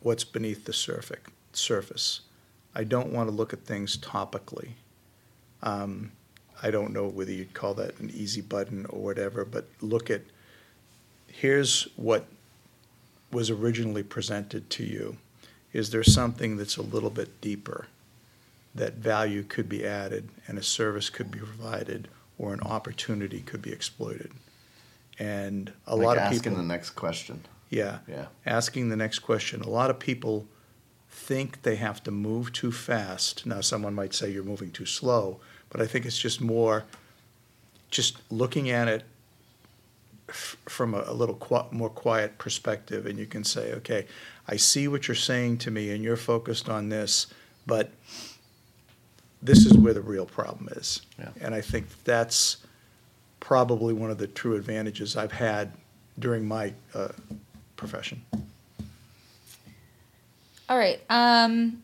what's 0.00 0.24
beneath 0.24 0.64
the 0.64 0.72
surface. 0.72 2.20
I 2.74 2.84
don't 2.84 3.12
want 3.12 3.28
to 3.28 3.34
look 3.34 3.52
at 3.52 3.60
things 3.60 3.96
topically. 3.96 4.70
Um, 5.62 6.12
I 6.62 6.70
don't 6.70 6.92
know 6.92 7.08
whether 7.08 7.32
you'd 7.32 7.54
call 7.54 7.74
that 7.74 7.98
an 7.98 8.10
easy 8.14 8.40
button 8.40 8.86
or 8.86 9.02
whatever, 9.02 9.44
but 9.44 9.66
look 9.80 10.10
at 10.10 10.22
here's 11.26 11.88
what 11.96 12.26
was 13.36 13.50
originally 13.50 14.02
presented 14.02 14.70
to 14.70 14.82
you. 14.82 15.18
Is 15.74 15.90
there 15.90 16.02
something 16.02 16.56
that's 16.56 16.78
a 16.78 16.82
little 16.82 17.10
bit 17.10 17.38
deeper? 17.42 17.86
that 18.74 18.92
value 18.92 19.42
could 19.42 19.70
be 19.70 19.86
added 19.86 20.28
and 20.46 20.58
a 20.58 20.62
service 20.62 21.08
could 21.08 21.30
be 21.30 21.38
provided 21.38 22.08
or 22.36 22.52
an 22.52 22.60
opportunity 22.60 23.40
could 23.40 23.62
be 23.62 23.72
exploited. 23.72 24.30
And 25.18 25.72
a 25.86 25.96
like 25.96 26.04
lot 26.06 26.16
of 26.18 26.22
asking 26.24 26.40
people, 26.40 26.52
asking 26.52 26.68
the 26.68 26.74
next 26.74 26.90
question. 26.90 27.40
yeah, 27.70 28.00
Yeah. 28.06 28.26
asking 28.44 28.90
the 28.90 28.96
next 28.96 29.20
question. 29.20 29.62
A 29.62 29.70
lot 29.70 29.88
of 29.88 29.98
people 29.98 30.46
think 31.10 31.62
they 31.62 31.76
have 31.76 32.02
to 32.02 32.10
move 32.10 32.52
too 32.52 32.70
fast. 32.70 33.46
Now, 33.46 33.62
someone 33.62 33.94
might 33.94 34.12
say 34.12 34.30
you're 34.30 34.44
moving 34.44 34.70
too 34.70 34.84
slow, 34.84 35.40
but 35.70 35.80
I 35.80 35.86
think 35.86 36.04
it's 36.04 36.18
just 36.18 36.42
more 36.42 36.84
just 37.90 38.18
looking 38.30 38.68
at 38.68 38.88
it 38.88 39.04
f- 40.28 40.56
from 40.66 40.94
a, 40.94 41.04
a 41.06 41.12
little 41.12 41.34
qui- 41.34 41.68
more 41.70 41.90
quiet 41.90 42.38
perspective, 42.38 43.06
and 43.06 43.18
you 43.18 43.26
can 43.26 43.44
say, 43.44 43.72
okay, 43.74 44.06
I 44.48 44.56
see 44.56 44.88
what 44.88 45.08
you're 45.08 45.14
saying 45.14 45.58
to 45.58 45.70
me, 45.70 45.90
and 45.90 46.02
you're 46.04 46.16
focused 46.16 46.68
on 46.68 46.88
this, 46.88 47.26
but 47.66 47.90
this 49.42 49.66
is 49.66 49.74
where 49.74 49.94
the 49.94 50.00
real 50.00 50.26
problem 50.26 50.68
is. 50.72 51.02
Yeah. 51.18 51.30
And 51.40 51.54
I 51.54 51.60
think 51.60 51.86
that's 52.04 52.58
probably 53.40 53.94
one 53.94 54.10
of 54.10 54.18
the 54.18 54.26
true 54.26 54.56
advantages 54.56 55.16
I've 55.16 55.32
had 55.32 55.72
during 56.18 56.46
my 56.46 56.72
uh, 56.94 57.08
profession. 57.76 58.24
All 60.68 60.78
right. 60.78 61.00
Um, 61.08 61.82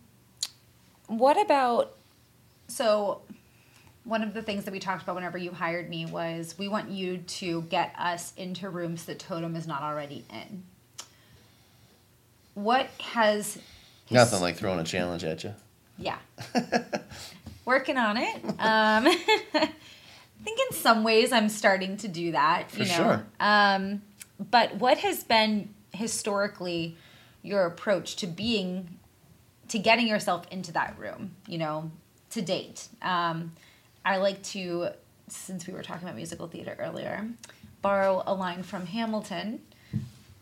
what 1.07 1.41
about 1.41 1.95
so? 2.69 3.21
One 4.05 4.23
of 4.23 4.35
the 4.35 4.43
things 4.43 4.65
that 4.65 4.73
we 4.73 4.81
talked 4.81 5.03
about 5.03 5.15
whenever 5.15 5.39
you 5.39 5.53
hired 5.53 5.89
me 5.89 6.07
was 6.07 6.57
we 6.59 6.67
want 6.69 6.91
you 6.91 7.19
to 7.19 7.63
get 7.63 7.95
us 7.99 8.33
into 8.37 8.69
rooms 8.69 9.05
that 9.05 9.19
Totum 9.21 9.55
is 9.57 9.67
not 9.67 9.83
already 9.83 10.25
in. 10.31 10.65
What 12.55 12.89
has 13.01 13.59
Nothing 14.11 14.41
like 14.41 14.57
throwing 14.57 14.79
a 14.81 14.85
challenge 14.85 15.25
at 15.25 15.43
you. 15.45 15.55
yeah 15.99 16.19
working 17.65 17.97
on 17.97 18.17
it 18.17 18.37
um 18.45 19.07
i 19.07 19.71
think 20.45 20.59
in 20.71 20.77
some 20.77 21.05
ways 21.05 21.33
i'm 21.33 21.49
starting 21.49 21.97
to 21.99 22.09
do 22.09 22.33
that 22.33 22.67
you 22.77 22.85
For 22.85 22.89
know 22.91 22.97
sure. 22.97 23.27
um 23.41 24.03
but 24.51 24.77
what 24.77 24.99
has 24.99 25.23
been 25.23 25.69
historically 25.93 26.97
your 27.43 27.65
approach 27.67 28.17
to 28.17 28.27
being 28.27 28.99
to 29.69 29.79
getting 29.79 30.07
yourself 30.09 30.45
into 30.51 30.73
that 30.73 30.99
room 30.99 31.33
you 31.47 31.57
know 31.59 31.91
to 32.31 32.43
date 32.43 32.89
um 33.03 33.53
i 34.05 34.17
like 34.17 34.43
to 34.43 34.89
since 35.29 35.67
we 35.67 35.73
were 35.73 35.83
talking 35.83 36.05
about 36.05 36.17
musical 36.17 36.47
theater 36.47 36.77
earlier 36.79 37.27
borrow 37.81 38.23
a 38.27 38.35
line 38.35 38.63
from 38.63 38.87
hamilton 38.87 39.61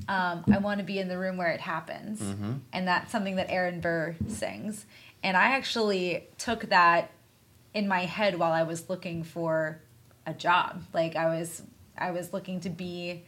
um, 0.09 0.45
I 0.51 0.59
want 0.59 0.79
to 0.79 0.85
be 0.85 0.99
in 0.99 1.09
the 1.09 1.19
room 1.19 1.37
where 1.37 1.51
it 1.51 1.61
happens. 1.61 2.21
And 2.73 2.89
that's 2.89 3.13
something 3.13 3.37
that 3.37 3.49
Aaron 3.51 3.81
Burr 3.81 4.17
sings. 4.29 4.85
And 5.23 5.37
I 5.37 5.51
actually 5.53 6.25
took 6.39 6.63
that 6.71 7.13
in 7.75 7.87
my 7.87 8.07
head 8.07 8.39
while 8.39 8.53
I 8.53 8.65
was 8.65 8.89
looking 8.89 9.23
for 9.23 9.81
a 10.27 10.35
job. 10.35 10.83
Like 10.93 11.15
I 11.17 11.27
was 11.27 11.63
I 11.97 12.11
was 12.11 12.33
looking 12.33 12.61
to 12.61 12.71
be 12.71 13.23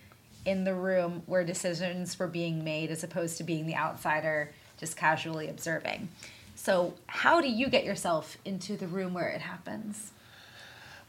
in 0.44 0.64
the 0.64 0.74
room 0.74 1.22
where 1.26 1.44
decisions 1.44 2.18
were 2.18 2.26
being 2.26 2.64
made 2.64 2.90
as 2.90 3.04
opposed 3.04 3.36
to 3.38 3.44
being 3.44 3.66
the 3.66 3.76
outsider 3.76 4.52
just 4.78 4.96
casually 4.96 5.48
observing. 5.48 6.08
So, 6.56 6.94
how 7.06 7.40
do 7.40 7.48
you 7.48 7.68
get 7.68 7.84
yourself 7.84 8.38
into 8.44 8.76
the 8.76 8.86
room 8.86 9.14
where 9.14 9.28
it 9.28 9.40
happens? 9.40 10.12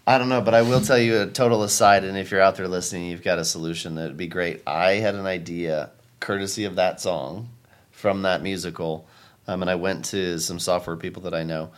I 0.05 0.17
don't 0.17 0.27
know, 0.27 0.41
but 0.41 0.53
I 0.53 0.63
will 0.63 0.81
tell 0.81 0.97
you 0.97 1.21
a 1.21 1.27
total 1.27 1.63
aside, 1.63 2.03
and 2.03 2.17
if 2.17 2.29
you're 2.29 2.41
out 2.41 2.57
there 2.57 2.67
listening, 2.67 3.05
you've 3.05 3.23
got 3.23 3.39
a 3.39 3.45
solution 3.45 3.95
that'd 3.95 4.17
be 4.17 4.27
great. 4.27 4.61
I 4.67 4.95
had 4.95 5.15
an 5.15 5.25
idea, 5.25 5.91
courtesy 6.19 6.65
of 6.65 6.75
that 6.75 6.99
song 6.99 7.49
from 7.91 8.23
that 8.23 8.41
musical, 8.41 9.07
um, 9.47 9.61
and 9.61 9.71
I 9.71 9.75
went 9.75 10.03
to 10.05 10.39
some 10.39 10.59
software 10.59 10.97
people 10.97 11.23
that 11.23 11.33
I 11.33 11.43
know. 11.43 11.71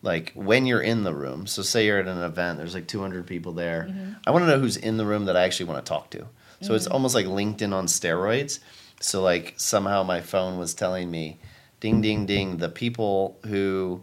Like 0.00 0.32
when 0.34 0.64
you're 0.66 0.80
in 0.80 1.02
the 1.02 1.14
room, 1.14 1.46
so 1.48 1.62
say 1.62 1.86
you're 1.86 1.98
at 1.98 2.06
an 2.06 2.22
event, 2.22 2.58
there's 2.58 2.74
like 2.74 2.86
200 2.86 3.26
people 3.26 3.52
there. 3.52 3.88
I 4.26 4.30
want 4.30 4.42
to 4.44 4.48
know 4.48 4.58
who's 4.58 4.76
in 4.76 4.96
the 4.96 5.06
room 5.06 5.24
that 5.24 5.36
I 5.36 5.42
actually 5.42 5.66
want 5.66 5.84
to 5.84 5.88
talk 5.88 6.10
to. 6.10 6.26
So 6.60 6.74
it's 6.74 6.86
almost 6.86 7.14
like 7.16 7.26
LinkedIn 7.26 7.72
on 7.72 7.86
steroids. 7.86 8.60
So 9.00 9.22
like 9.22 9.54
somehow 9.56 10.04
my 10.04 10.20
phone 10.20 10.58
was 10.58 10.74
telling 10.74 11.10
me, 11.10 11.38
ding 11.80 12.00
ding 12.00 12.26
ding, 12.26 12.58
the 12.58 12.68
people 12.68 13.38
who 13.46 14.02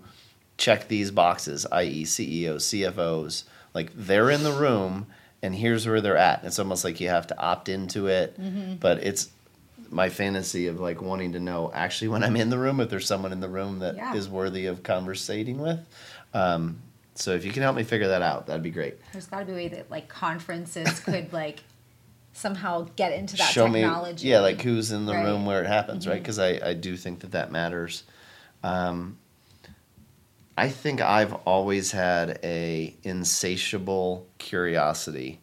check 0.57 0.89
these 0.89 1.11
boxes, 1.11 1.65
i.e., 1.71 2.03
CEOs, 2.03 2.65
CFOs, 2.65 3.43
like 3.79 3.91
they're 3.95 4.29
in 4.29 4.43
the 4.43 4.51
room 4.51 5.07
and 5.41 5.55
here's 5.55 5.87
where 5.87 6.01
they're 6.01 6.17
at. 6.17 6.43
It's 6.43 6.59
almost 6.59 6.83
like 6.83 6.99
you 6.99 7.07
have 7.09 7.27
to 7.27 7.39
opt 7.39 7.69
into 7.69 8.07
it, 8.07 8.37
but 8.79 8.97
it's 9.03 9.29
my 9.89 10.09
fantasy 10.09 10.67
of 10.67 10.79
like 10.79 11.01
wanting 11.01 11.31
to 11.33 11.39
know 11.39 11.71
actually 11.73 12.09
when 12.09 12.23
I'm 12.23 12.35
in 12.35 12.49
the 12.49 12.57
room 12.59 12.79
if 12.81 12.89
there's 12.89 13.07
someone 13.07 13.31
in 13.31 13.39
the 13.39 13.47
room 13.49 13.79
that 13.79 13.95
is 14.15 14.27
Yeah. 14.27 14.31
worthy 14.33 14.65
of 14.67 14.83
conversating 14.83 15.59
with. 15.59 15.79
Um, 16.33 16.79
so 17.15 17.31
if 17.31 17.43
you 17.45 17.51
can 17.51 17.63
help 17.63 17.75
me 17.75 17.83
figure 17.83 18.09
that 18.09 18.21
out, 18.21 18.47
that'd 18.47 18.61
be 18.63 18.69
great. 18.69 18.95
There's 19.13 19.27
got 19.27 19.39
to 19.39 19.45
be 19.45 19.51
a 19.53 19.55
way 19.55 19.67
that 19.69 19.89
like 19.89 20.07
conferences 20.09 20.99
could 21.05 21.31
like 21.33 21.59
somehow 22.33 22.87
get 22.95 23.13
into 23.13 23.37
that 23.37 23.51
Show 23.51 23.65
technology. 23.71 24.25
me, 24.25 24.31
yeah, 24.31 24.39
like 24.41 24.61
who's 24.61 24.91
in 24.91 25.05
the 25.05 25.13
Right. 25.13 25.23
room 25.23 25.45
where 25.45 25.63
it 25.63 25.67
happens, 25.67 26.05
right? 26.07 26.21
Because 26.21 26.37
I, 26.39 26.59
I 26.63 26.73
do 26.73 26.95
think 26.97 27.21
that 27.21 27.31
that 27.31 27.51
matters. 27.51 28.03
Um, 28.63 29.17
I 30.59 30.67
think 30.67 30.99
I've 30.99 31.33
always 31.45 31.91
had 31.91 32.37
a 32.43 32.93
insatiable 33.03 34.27
curiosity 34.39 35.39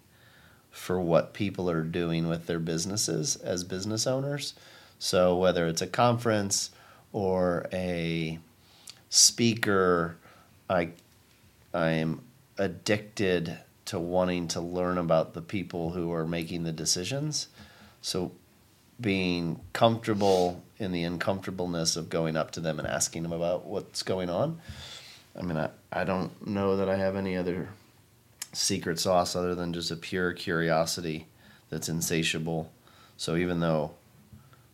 for 0.71 1.01
what 1.01 1.33
people 1.33 1.71
are 1.71 1.83
doing 1.83 2.29
with 2.29 2.45
their 2.45 2.59
businesses 2.59 3.37
as 3.37 3.65
business 3.65 4.07
owners. 4.07 4.53
So 4.99 5.35
whether 5.35 5.67
it's 5.69 5.81
a 5.81 5.87
conference 5.87 6.71
or 7.15 7.67
a 7.73 8.39
speaker, 9.09 10.19
I 10.69 10.91
I 11.73 11.93
am 11.93 12.21
addicted 12.59 13.57
to 13.87 13.99
wanting 13.99 14.49
to 14.49 14.61
learn 14.61 14.99
about 14.99 15.33
the 15.33 15.41
people 15.41 15.93
who 15.93 16.13
are 16.13 16.27
making 16.27 16.65
the 16.65 16.73
decisions. 16.73 17.49
So 18.03 18.33
being 19.01 19.61
comfortable 19.73 20.63
in 20.79 20.93
the 20.93 21.05
uncomfortableness 21.05 21.97
of 21.97 22.11
going 22.11 22.37
up 22.37 22.51
to 22.51 22.61
them 22.61 22.79
and 22.79 22.87
asking 22.87 23.23
them 23.23 23.33
about 23.33 23.65
what's 23.65 24.03
going 24.03 24.29
on. 24.29 24.61
I 25.39 25.43
mean, 25.43 25.57
I, 25.57 25.71
I 25.93 26.05
don't 26.05 26.47
know 26.47 26.77
that 26.77 26.89
I 26.89 26.97
have 26.97 27.17
any 27.17 27.37
other 27.37 27.69
secret 28.53 28.99
sauce 28.99 29.37
other 29.37 29.55
than 29.55 29.73
just 29.73 29.91
a 29.91 29.97
pure 29.97 30.33
curiosity 30.33 31.27
that's 31.69 31.89
insatiable. 31.89 32.71
So 33.17 33.37
even 33.37 33.61
though 33.61 33.93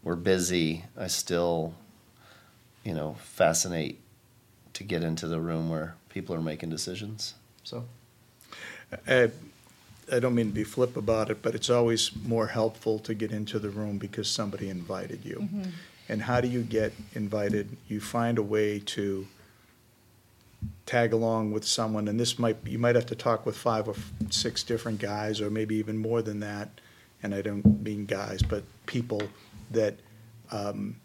we're 0.02 0.16
busy, 0.16 0.84
I 0.96 1.08
still, 1.08 1.74
you 2.84 2.94
know, 2.94 3.16
fascinate 3.20 4.00
to 4.74 4.84
get 4.84 5.02
into 5.02 5.26
the 5.26 5.40
room 5.40 5.68
where 5.68 5.94
people 6.08 6.34
are 6.34 6.40
making 6.40 6.70
decisions. 6.70 7.34
So 7.64 7.84
I, 9.06 9.30
I 10.12 10.18
don't 10.18 10.34
mean 10.34 10.48
to 10.48 10.54
be 10.54 10.64
flip 10.64 10.96
about 10.96 11.30
it, 11.30 11.42
but 11.42 11.54
it's 11.54 11.70
always 11.70 12.10
more 12.24 12.48
helpful 12.48 12.98
to 13.00 13.14
get 13.14 13.32
into 13.32 13.58
the 13.58 13.70
room 13.70 13.98
because 13.98 14.28
somebody 14.28 14.68
invited 14.68 15.24
you. 15.24 15.36
Mm-hmm. 15.36 15.70
And 16.08 16.22
how 16.22 16.40
do 16.40 16.48
you 16.48 16.62
get 16.62 16.92
invited? 17.14 17.76
You 17.88 18.00
find 18.00 18.38
a 18.38 18.42
way 18.42 18.80
to 18.80 19.26
tag 20.86 21.12
along 21.12 21.52
with 21.52 21.64
someone, 21.64 22.08
and 22.08 22.18
this 22.18 22.38
might, 22.38 22.56
you 22.66 22.78
might 22.78 22.94
have 22.94 23.06
to 23.06 23.14
talk 23.14 23.46
with 23.46 23.56
five 23.56 23.88
or 23.88 23.94
six 24.30 24.62
different 24.62 24.98
guys, 24.98 25.40
or 25.40 25.50
maybe 25.50 25.76
even 25.76 25.98
more 25.98 26.22
than 26.22 26.40
that. 26.40 26.80
And 27.22 27.34
I 27.34 27.42
don't 27.42 27.82
mean 27.82 28.06
guys, 28.06 28.42
but 28.42 28.64
people 28.86 29.22
that 29.70 29.94
um, 30.50 30.96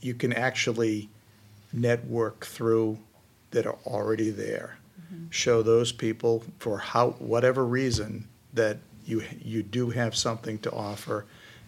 you 0.00 0.14
can 0.14 0.32
actually 0.32 1.08
network 1.72 2.46
through 2.46 2.98
that 3.50 3.66
are 3.66 3.78
already 3.86 4.30
there. 4.30 4.78
Show 5.30 5.62
those 5.62 5.90
people 5.90 6.44
for 6.58 6.78
how, 6.78 7.10
whatever 7.12 7.64
reason, 7.64 8.28
that 8.52 8.76
you, 9.06 9.22
you 9.42 9.62
do 9.62 9.88
have 9.90 10.14
something 10.14 10.58
to 10.58 10.70
offer. 10.70 11.24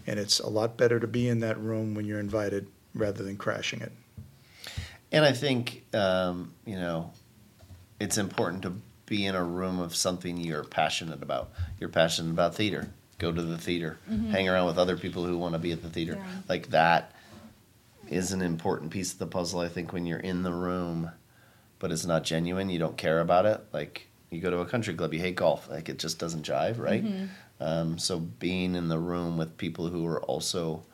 And 0.06 0.20
it's 0.20 0.40
a 0.40 0.48
lot 0.48 0.76
better 0.76 1.00
to 1.00 1.06
be 1.06 1.26
in 1.26 1.40
that 1.40 1.58
room 1.58 1.94
when 1.94 2.04
you're 2.04 2.20
invited 2.20 2.66
rather 2.94 3.22
than 3.22 3.36
crashing 3.36 3.80
it. 3.80 3.92
And 5.12 5.24
I 5.24 5.32
think, 5.32 5.84
um, 5.94 6.52
you 6.64 6.76
know, 6.76 7.12
it's 7.98 8.18
important 8.18 8.62
to 8.62 8.74
be 9.06 9.26
in 9.26 9.34
a 9.34 9.42
room 9.42 9.80
of 9.80 9.94
something 9.94 10.36
you're 10.36 10.64
passionate 10.64 11.22
about. 11.22 11.50
You're 11.80 11.88
passionate 11.88 12.30
about 12.30 12.54
theater. 12.54 12.88
Go 13.18 13.32
to 13.32 13.42
the 13.42 13.58
theater. 13.58 13.98
Hang 14.30 14.48
around 14.48 14.66
with 14.66 14.78
other 14.78 14.96
people 14.96 15.24
who 15.24 15.36
want 15.36 15.54
to 15.54 15.58
be 15.58 15.72
at 15.72 15.82
the 15.82 15.90
theater. 15.90 16.14
Yeah. 16.16 16.26
Like 16.48 16.70
that 16.70 17.12
is 18.08 18.32
an 18.32 18.40
important 18.40 18.90
piece 18.90 19.12
of 19.12 19.18
the 19.18 19.26
puzzle, 19.26 19.60
I 19.60 19.68
think, 19.68 19.92
when 19.92 20.06
you're 20.06 20.18
in 20.18 20.42
the 20.42 20.52
room, 20.52 21.10
but 21.78 21.92
it's 21.92 22.06
not 22.06 22.24
genuine. 22.24 22.70
You 22.70 22.78
don't 22.78 22.96
care 22.96 23.20
about 23.20 23.46
it. 23.46 23.60
Like 23.72 24.06
you 24.30 24.40
go 24.40 24.50
to 24.50 24.58
a 24.60 24.66
country 24.66 24.94
club, 24.94 25.12
you 25.12 25.20
hate 25.20 25.36
golf. 25.36 25.68
Like 25.68 25.88
it 25.88 25.98
just 25.98 26.18
doesn't 26.18 26.46
jive, 26.46 26.78
right? 26.78 27.04
Um, 27.60 27.98
so 27.98 28.18
being 28.20 28.74
in 28.74 28.88
the 28.88 28.98
room 28.98 29.36
with 29.36 29.58
people 29.58 29.88
who 29.88 30.06
are 30.06 30.22
also 30.22 30.84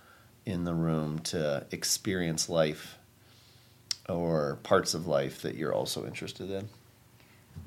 in 0.45 0.65
the 0.65 0.75
room 0.75 1.21
to 1.21 1.65
experience 1.71 2.49
life 2.49 2.99
or 4.09 4.59
parts 4.63 4.95
of 4.95 5.07
life 5.07 5.43
that 5.43 5.55
you're 5.57 5.75
also 5.75 6.07
interested 6.07 6.51
in. 6.51 6.69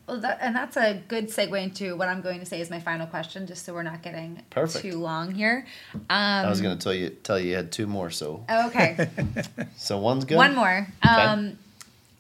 Well, 0.08 0.20
that, 0.22 0.40
and 0.42 0.56
that's 0.56 0.76
a 0.76 1.02
good 1.08 1.28
segue 1.28 1.62
into 1.62 1.96
what 1.96 2.08
I'm 2.10 2.22
going 2.22 2.40
to 2.40 2.46
say 2.46 2.62
is 2.62 2.70
my 2.72 2.80
final 2.80 3.06
question, 3.06 3.46
just 3.46 3.64
so 3.66 3.74
we're 3.74 3.84
not 3.84 4.02
getting 4.02 4.42
Perfect. 4.50 4.84
too 4.84 4.98
long 4.98 5.32
here. 5.34 5.68
Um, 5.94 6.02
I 6.10 6.50
was 6.50 6.62
going 6.62 6.76
to 6.78 6.84
tell 6.84 6.94
you 6.94 7.10
tell 7.10 7.40
you 7.40 7.50
you 7.52 7.56
had 7.56 7.72
two 7.72 7.86
more, 7.86 8.10
so 8.10 8.44
Okay, 8.50 9.08
so 9.78 10.00
one's 10.00 10.26
good. 10.26 10.38
one 10.38 10.56
more. 10.56 10.88
Um, 11.08 11.46
Then 11.46 11.58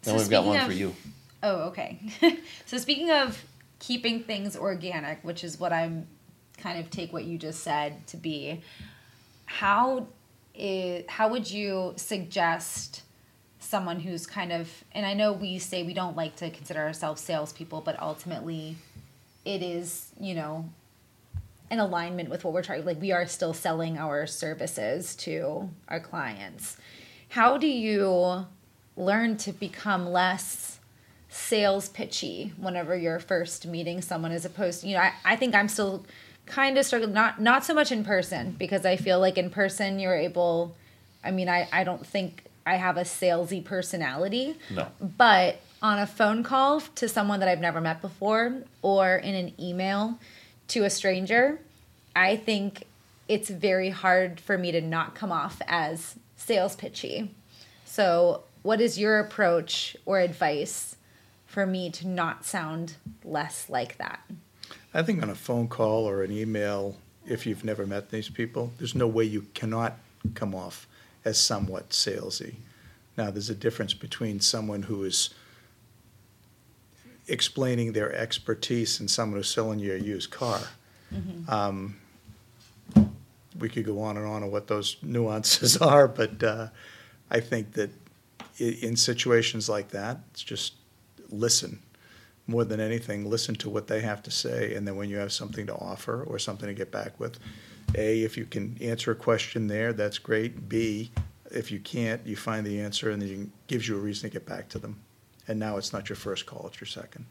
so 0.01 0.15
we've 0.15 0.29
got 0.29 0.45
one 0.45 0.57
of- 0.59 0.65
for 0.67 0.73
you. 0.73 0.95
Oh, 1.41 1.69
okay. 1.69 1.99
so 2.65 2.77
speaking 2.77 3.09
of 3.11 3.43
keeping 3.79 4.23
things 4.23 4.55
organic, 4.57 5.23
which 5.23 5.43
is 5.43 5.59
what 5.59 5.71
I'm 5.73 6.05
kind 6.57 6.77
of 6.79 6.89
take 6.91 7.11
what 7.13 7.23
you 7.23 7.37
just 7.37 7.61
said 7.63 8.05
to 8.07 8.17
be, 8.17 8.61
how 9.45 10.07
is 10.53 11.05
how 11.07 11.29
would 11.29 11.49
you 11.49 11.93
suggest 11.95 13.01
someone 13.59 13.99
who's 13.99 14.25
kind 14.25 14.51
of 14.51 14.69
and 14.93 15.05
I 15.05 15.13
know 15.13 15.33
we 15.33 15.59
say 15.59 15.83
we 15.83 15.93
don't 15.93 16.15
like 16.15 16.35
to 16.37 16.49
consider 16.49 16.79
ourselves 16.79 17.21
salespeople, 17.21 17.81
but 17.81 18.01
ultimately 18.01 18.77
it 19.45 19.61
is, 19.61 20.11
you 20.19 20.33
know, 20.33 20.69
in 21.69 21.79
alignment 21.79 22.29
with 22.29 22.43
what 22.43 22.53
we're 22.53 22.63
trying 22.63 22.85
like 22.85 23.01
we 23.01 23.11
are 23.11 23.27
still 23.27 23.53
selling 23.53 23.97
our 23.97 24.25
services 24.25 25.15
to 25.17 25.69
our 25.87 25.99
clients. 25.99 26.77
How 27.29 27.57
do 27.57 27.67
you 27.67 28.45
learn 28.95 29.37
to 29.37 29.51
become 29.51 30.09
less 30.11 30.79
sales 31.29 31.89
pitchy 31.89 32.53
whenever 32.57 32.97
you're 32.97 33.19
first 33.19 33.65
meeting 33.67 34.01
someone 34.01 34.31
as 34.31 34.45
opposed 34.45 34.81
to 34.81 34.87
you 34.87 34.95
know 34.95 35.01
I, 35.01 35.13
I 35.23 35.35
think 35.35 35.53
i'm 35.53 35.67
still 35.67 36.03
kind 36.47 36.75
of 36.75 36.85
struggling 36.85 37.13
not 37.13 37.39
not 37.39 37.63
so 37.63 37.75
much 37.75 37.91
in 37.91 38.03
person 38.03 38.55
because 38.57 38.83
i 38.83 38.95
feel 38.95 39.19
like 39.19 39.37
in 39.37 39.51
person 39.51 39.99
you're 39.99 40.15
able 40.15 40.75
i 41.23 41.29
mean 41.29 41.47
i 41.47 41.69
i 41.71 41.83
don't 41.83 42.05
think 42.05 42.43
i 42.69 42.75
have 42.75 42.97
a 42.97 43.01
salesy 43.03 43.63
personality 43.63 44.55
No. 44.69 44.87
but 45.17 45.59
on 45.81 45.99
a 45.99 46.07
phone 46.07 46.43
call 46.43 46.81
to 46.81 47.07
someone 47.09 47.39
that 47.41 47.49
i've 47.49 47.61
never 47.61 47.81
met 47.81 48.01
before 48.01 48.63
or 48.81 49.15
in 49.15 49.35
an 49.35 49.53
email 49.59 50.19
to 50.69 50.83
a 50.83 50.89
stranger 50.89 51.59
i 52.15 52.35
think 52.35 52.83
it's 53.27 53.49
very 53.49 53.89
hard 53.89 54.39
for 54.39 54.57
me 54.57 54.71
to 54.71 54.81
not 54.81 55.15
come 55.15 55.31
off 55.31 55.61
as 55.67 56.15
sales 56.37 56.75
pitchy 56.75 57.31
so, 57.91 58.43
what 58.61 58.81
is 58.81 58.99
your 58.99 59.19
approach 59.19 59.97
or 60.05 60.19
advice 60.19 60.95
for 61.47 61.65
me 61.65 61.89
to 61.89 62.07
not 62.07 62.45
sound 62.45 62.93
less 63.25 63.67
like 63.67 63.97
that? 63.97 64.19
I 64.93 65.01
think 65.01 65.23
on 65.23 65.29
a 65.31 65.35
phone 65.35 65.67
call 65.67 66.07
or 66.07 66.21
an 66.21 66.31
email, 66.31 66.97
if 67.27 67.47
you've 67.47 67.63
never 67.63 67.87
met 67.87 68.11
these 68.11 68.29
people, 68.29 68.71
there's 68.77 68.93
no 68.93 69.07
way 69.07 69.23
you 69.23 69.47
cannot 69.55 69.97
come 70.35 70.53
off 70.53 70.87
as 71.25 71.39
somewhat 71.39 71.89
salesy. 71.89 72.55
Now, 73.17 73.31
there's 73.31 73.49
a 73.49 73.55
difference 73.55 73.93
between 73.93 74.39
someone 74.39 74.83
who 74.83 75.03
is 75.03 75.31
explaining 77.27 77.93
their 77.93 78.13
expertise 78.13 78.99
and 78.99 79.09
someone 79.09 79.37
who's 79.37 79.53
selling 79.53 79.79
you 79.79 79.93
a 79.93 79.97
used 79.97 80.31
car. 80.31 80.61
Um, 81.47 81.97
we 83.57 83.69
could 83.69 83.85
go 83.85 84.01
on 84.01 84.17
and 84.17 84.25
on 84.25 84.43
on 84.43 84.51
what 84.51 84.67
those 84.67 84.97
nuances 85.01 85.77
are, 85.81 86.07
but 86.07 86.41
uh, 86.43 86.67
I 87.29 87.39
think 87.39 87.73
that 87.73 87.91
in 88.57 88.95
situations 88.95 89.69
like 89.69 89.89
that, 89.89 90.19
it's 90.31 90.43
just 90.43 90.73
listen 91.29 91.79
more 92.47 92.65
than 92.65 92.79
anything, 92.79 93.29
listen 93.29 93.53
to 93.55 93.69
what 93.69 93.87
they 93.87 94.01
have 94.01 94.23
to 94.23 94.31
say, 94.31 94.73
and 94.73 94.87
then 94.87 94.95
when 94.95 95.09
you 95.09 95.17
have 95.17 95.31
something 95.31 95.67
to 95.67 95.75
offer 95.75 96.23
or 96.23 96.39
something 96.39 96.67
to 96.67 96.73
get 96.73 96.91
back 96.91 97.19
with, 97.19 97.37
A, 97.95 98.21
if 98.23 98.37
you 98.37 98.45
can 98.45 98.77
answer 98.81 99.11
a 99.11 99.15
question 99.15 99.67
there, 99.67 99.93
that's 99.93 100.17
great. 100.19 100.69
B, 100.69 101.11
if 101.51 101.71
you 101.71 101.79
can't, 101.79 102.25
you 102.25 102.35
find 102.35 102.65
the 102.65 102.79
answer 102.79 103.09
and 103.09 103.21
then 103.21 103.29
you, 103.29 103.51
gives 103.67 103.87
you 103.87 103.95
a 103.97 103.99
reason 103.99 104.29
to 104.29 104.33
get 104.33 104.45
back 104.45 104.69
to 104.69 104.79
them. 104.79 104.99
And 105.47 105.59
now 105.59 105.77
it's 105.77 105.91
not 105.91 106.09
your 106.09 106.15
first 106.15 106.45
call, 106.45 106.67
it's 106.67 106.79
your 106.79 106.87
second. 106.87 107.25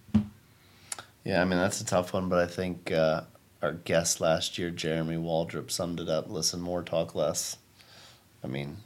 Yeah, 1.24 1.40
I 1.42 1.44
mean 1.44 1.58
that's 1.58 1.80
a 1.80 1.84
tough 1.84 2.12
one, 2.12 2.28
but 2.28 2.38
I 2.38 2.46
think 2.46 2.90
uh, 2.90 3.22
our 3.62 3.72
guest 3.72 4.20
last 4.20 4.58
year, 4.58 4.70
Jeremy 4.70 5.16
Waldrop, 5.16 5.70
summed 5.70 6.00
it 6.00 6.08
up: 6.08 6.28
listen 6.30 6.60
more, 6.60 6.82
talk 6.82 7.14
less. 7.14 7.58
I 8.42 8.46
mean, 8.46 8.78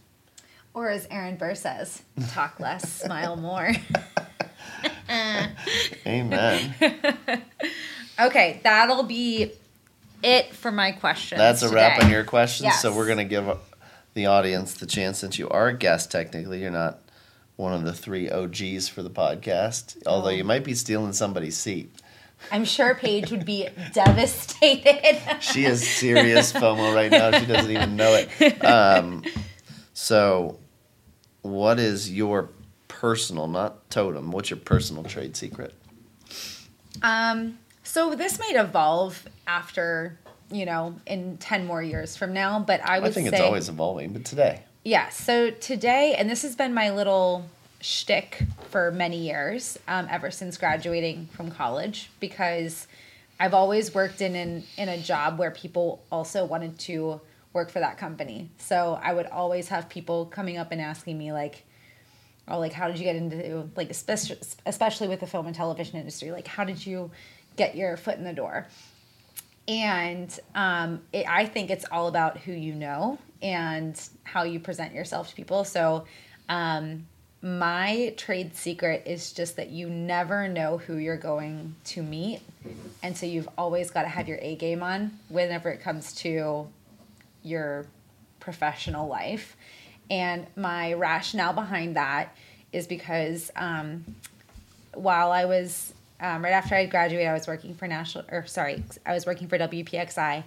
Or 0.74 0.88
as 0.88 1.06
Aaron 1.10 1.36
Burr 1.36 1.54
says, 1.54 2.02
talk 2.30 2.58
less, 2.58 2.90
smile 3.02 3.36
more. 3.36 3.72
amen. 6.06 6.74
Okay, 8.20 8.60
that'll 8.62 9.04
be 9.04 9.52
it 10.22 10.54
for 10.54 10.70
my 10.72 10.92
questions. 10.92 11.38
That's 11.38 11.62
a 11.62 11.68
wrap 11.70 12.02
on 12.02 12.10
your 12.10 12.24
questions. 12.24 12.74
So 12.80 12.94
we're 12.94 13.06
gonna 13.08 13.24
give 13.24 13.46
the 14.14 14.26
audience 14.26 14.74
the 14.74 14.86
chance, 14.86 15.18
since 15.18 15.38
you 15.38 15.48
are 15.48 15.68
a 15.68 15.74
guest, 15.76 16.10
technically, 16.10 16.60
you're 16.62 16.70
not 16.70 16.98
one 17.56 17.72
of 17.72 17.84
the 17.84 17.92
three 17.92 18.30
OGs 18.30 18.88
for 18.88 19.02
the 19.02 19.10
podcast, 19.10 19.96
although 20.06 20.28
Oh. 20.28 20.32
you 20.32 20.44
might 20.44 20.64
be 20.64 20.74
stealing 20.74 21.12
somebody's 21.12 21.56
seat. 21.56 21.90
I'm 22.50 22.64
sure 22.64 22.94
Paige 22.94 23.30
would 23.30 23.44
be 23.46 23.68
devastated. 23.92 25.20
She 25.40 25.62
has 25.64 25.86
serious 25.86 26.52
FOMO 26.54 26.94
right 26.94 27.10
now. 27.10 27.38
She 27.38 27.46
doesn't 27.46 27.70
even 27.70 27.94
know 27.96 28.14
it. 28.14 28.64
Um, 28.64 29.22
so, 29.94 30.58
what 31.42 31.78
is 31.78 32.10
your 32.10 32.48
personal, 32.88 33.46
not 33.46 33.88
Totum? 33.90 34.30
What's 34.32 34.50
your 34.50 34.58
personal 34.58 35.04
trade 35.04 35.36
secret? 35.36 35.74
Um, 37.02 37.58
so 37.82 38.14
this 38.14 38.38
might 38.38 38.56
evolve 38.56 39.26
after, 39.46 40.18
you 40.50 40.66
know, 40.66 40.94
in 41.06 41.36
10 41.38 41.66
more 41.66 41.82
years 41.82 42.16
from 42.16 42.32
now, 42.32 42.60
but 42.60 42.80
I 42.84 43.00
would 43.00 43.10
I 43.10 43.12
think 43.12 43.28
say 43.30 43.36
it's 43.36 43.42
always 43.42 43.68
evolving, 43.68 44.12
but 44.12 44.24
today, 44.24 44.60
Yeah, 44.84 45.08
so 45.10 45.50
today, 45.50 46.14
and 46.16 46.28
this 46.28 46.42
has 46.42 46.56
been 46.56 46.74
my 46.74 46.90
little 46.90 47.46
shtick 47.80 48.42
for 48.70 48.90
many 48.92 49.18
years, 49.18 49.78
um, 49.88 50.06
ever 50.10 50.30
since 50.30 50.56
graduating 50.56 51.26
from 51.32 51.50
college, 51.50 52.10
because 52.20 52.86
I've 53.40 53.54
always 53.54 53.94
worked 53.94 54.20
in 54.20 54.36
an, 54.36 54.64
in 54.76 54.88
a 54.88 54.98
job 54.98 55.38
where 55.38 55.50
people 55.50 56.02
also 56.12 56.44
wanted 56.44 56.78
to 56.80 57.20
work 57.52 57.70
for 57.70 57.80
that 57.80 57.98
company. 57.98 58.48
So 58.58 58.98
I 59.02 59.12
would 59.12 59.26
always 59.26 59.68
have 59.68 59.88
people 59.88 60.26
coming 60.26 60.56
up 60.56 60.72
and 60.72 60.80
asking 60.80 61.18
me 61.18 61.32
like, 61.32 61.64
oh, 62.48 62.58
like 62.58 62.72
how 62.72 62.88
did 62.88 62.98
you 62.98 63.04
get 63.04 63.16
into 63.16 63.68
like 63.76 63.90
especially 63.90 64.38
especially 64.66 65.08
with 65.08 65.20
the 65.20 65.26
film 65.26 65.46
and 65.46 65.54
television 65.54 65.98
industry, 65.98 66.30
like 66.30 66.46
how 66.46 66.64
did 66.64 66.84
you 66.84 67.10
get 67.56 67.76
your 67.76 67.96
foot 67.96 68.16
in 68.16 68.24
the 68.24 68.32
door? 68.32 68.66
And 69.68 70.38
um, 70.54 71.02
it, 71.12 71.26
I 71.28 71.46
think 71.46 71.70
it's 71.70 71.84
all 71.90 72.08
about 72.08 72.38
who 72.38 72.52
you 72.52 72.74
know 72.74 73.18
and 73.40 74.00
how 74.24 74.42
you 74.42 74.60
present 74.60 74.92
yourself 74.92 75.30
to 75.30 75.34
people. 75.34 75.64
So, 75.64 76.04
um, 76.48 77.06
my 77.44 78.14
trade 78.16 78.54
secret 78.54 79.02
is 79.04 79.32
just 79.32 79.56
that 79.56 79.70
you 79.70 79.90
never 79.90 80.46
know 80.46 80.78
who 80.78 80.96
you're 80.96 81.16
going 81.16 81.74
to 81.84 82.02
meet. 82.02 82.40
And 83.02 83.16
so 83.16 83.26
you've 83.26 83.48
always 83.58 83.90
got 83.90 84.02
to 84.02 84.08
have 84.08 84.28
your 84.28 84.38
A 84.40 84.54
game 84.54 84.80
on 84.80 85.18
whenever 85.28 85.68
it 85.68 85.80
comes 85.80 86.14
to 86.16 86.68
your 87.42 87.86
professional 88.38 89.08
life. 89.08 89.56
And 90.08 90.46
my 90.54 90.92
rationale 90.92 91.52
behind 91.52 91.96
that 91.96 92.36
is 92.72 92.86
because 92.86 93.50
um, 93.56 94.04
while 94.94 95.32
I 95.32 95.44
was 95.46 95.92
um, 96.22 96.42
right 96.42 96.52
after 96.52 96.74
I 96.74 96.86
graduated, 96.86 97.28
I 97.28 97.32
was 97.32 97.46
working 97.46 97.74
for 97.74 97.86
national, 97.88 98.24
or 98.30 98.46
sorry, 98.46 98.82
I 99.04 99.12
was 99.12 99.26
working 99.26 99.48
for 99.48 99.58
WPXI, 99.58 100.44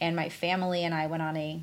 and 0.00 0.16
my 0.16 0.28
family 0.28 0.84
and 0.84 0.94
I 0.94 1.06
went 1.06 1.22
on 1.22 1.36
a 1.36 1.62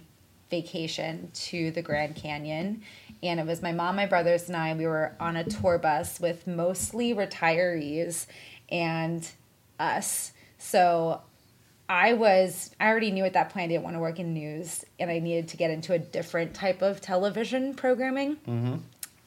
vacation 0.50 1.32
to 1.34 1.72
the 1.72 1.82
Grand 1.82 2.16
Canyon. 2.16 2.84
And 3.24 3.40
it 3.40 3.46
was 3.46 3.62
my 3.62 3.72
mom, 3.72 3.96
my 3.96 4.06
brothers, 4.06 4.48
and 4.48 4.56
I. 4.56 4.74
We 4.76 4.86
were 4.86 5.14
on 5.20 5.36
a 5.36 5.44
tour 5.44 5.80
bus 5.80 6.20
with 6.20 6.46
mostly 6.46 7.16
retirees 7.16 8.28
and 8.70 9.28
us. 9.80 10.32
So 10.60 11.22
I 11.90 12.14
was, 12.14 12.76
I 12.80 12.88
already 12.88 13.12
knew 13.12 13.26
at 13.26 13.34
that 13.34 13.50
point 13.50 13.66
I 13.66 13.68
didn't 13.68 13.84
want 13.84 13.96
to 13.96 14.00
work 14.00 14.20
in 14.20 14.34
news 14.34 14.86
and 15.00 15.10
I 15.10 15.20
needed 15.20 15.48
to 15.50 15.58
get 15.58 15.72
into 15.72 15.94
a 15.94 16.00
different 16.00 16.54
type 16.54 16.82
of 16.82 17.02
television 17.02 17.74
programming. 17.74 18.36
Mm-hmm. 18.38 18.76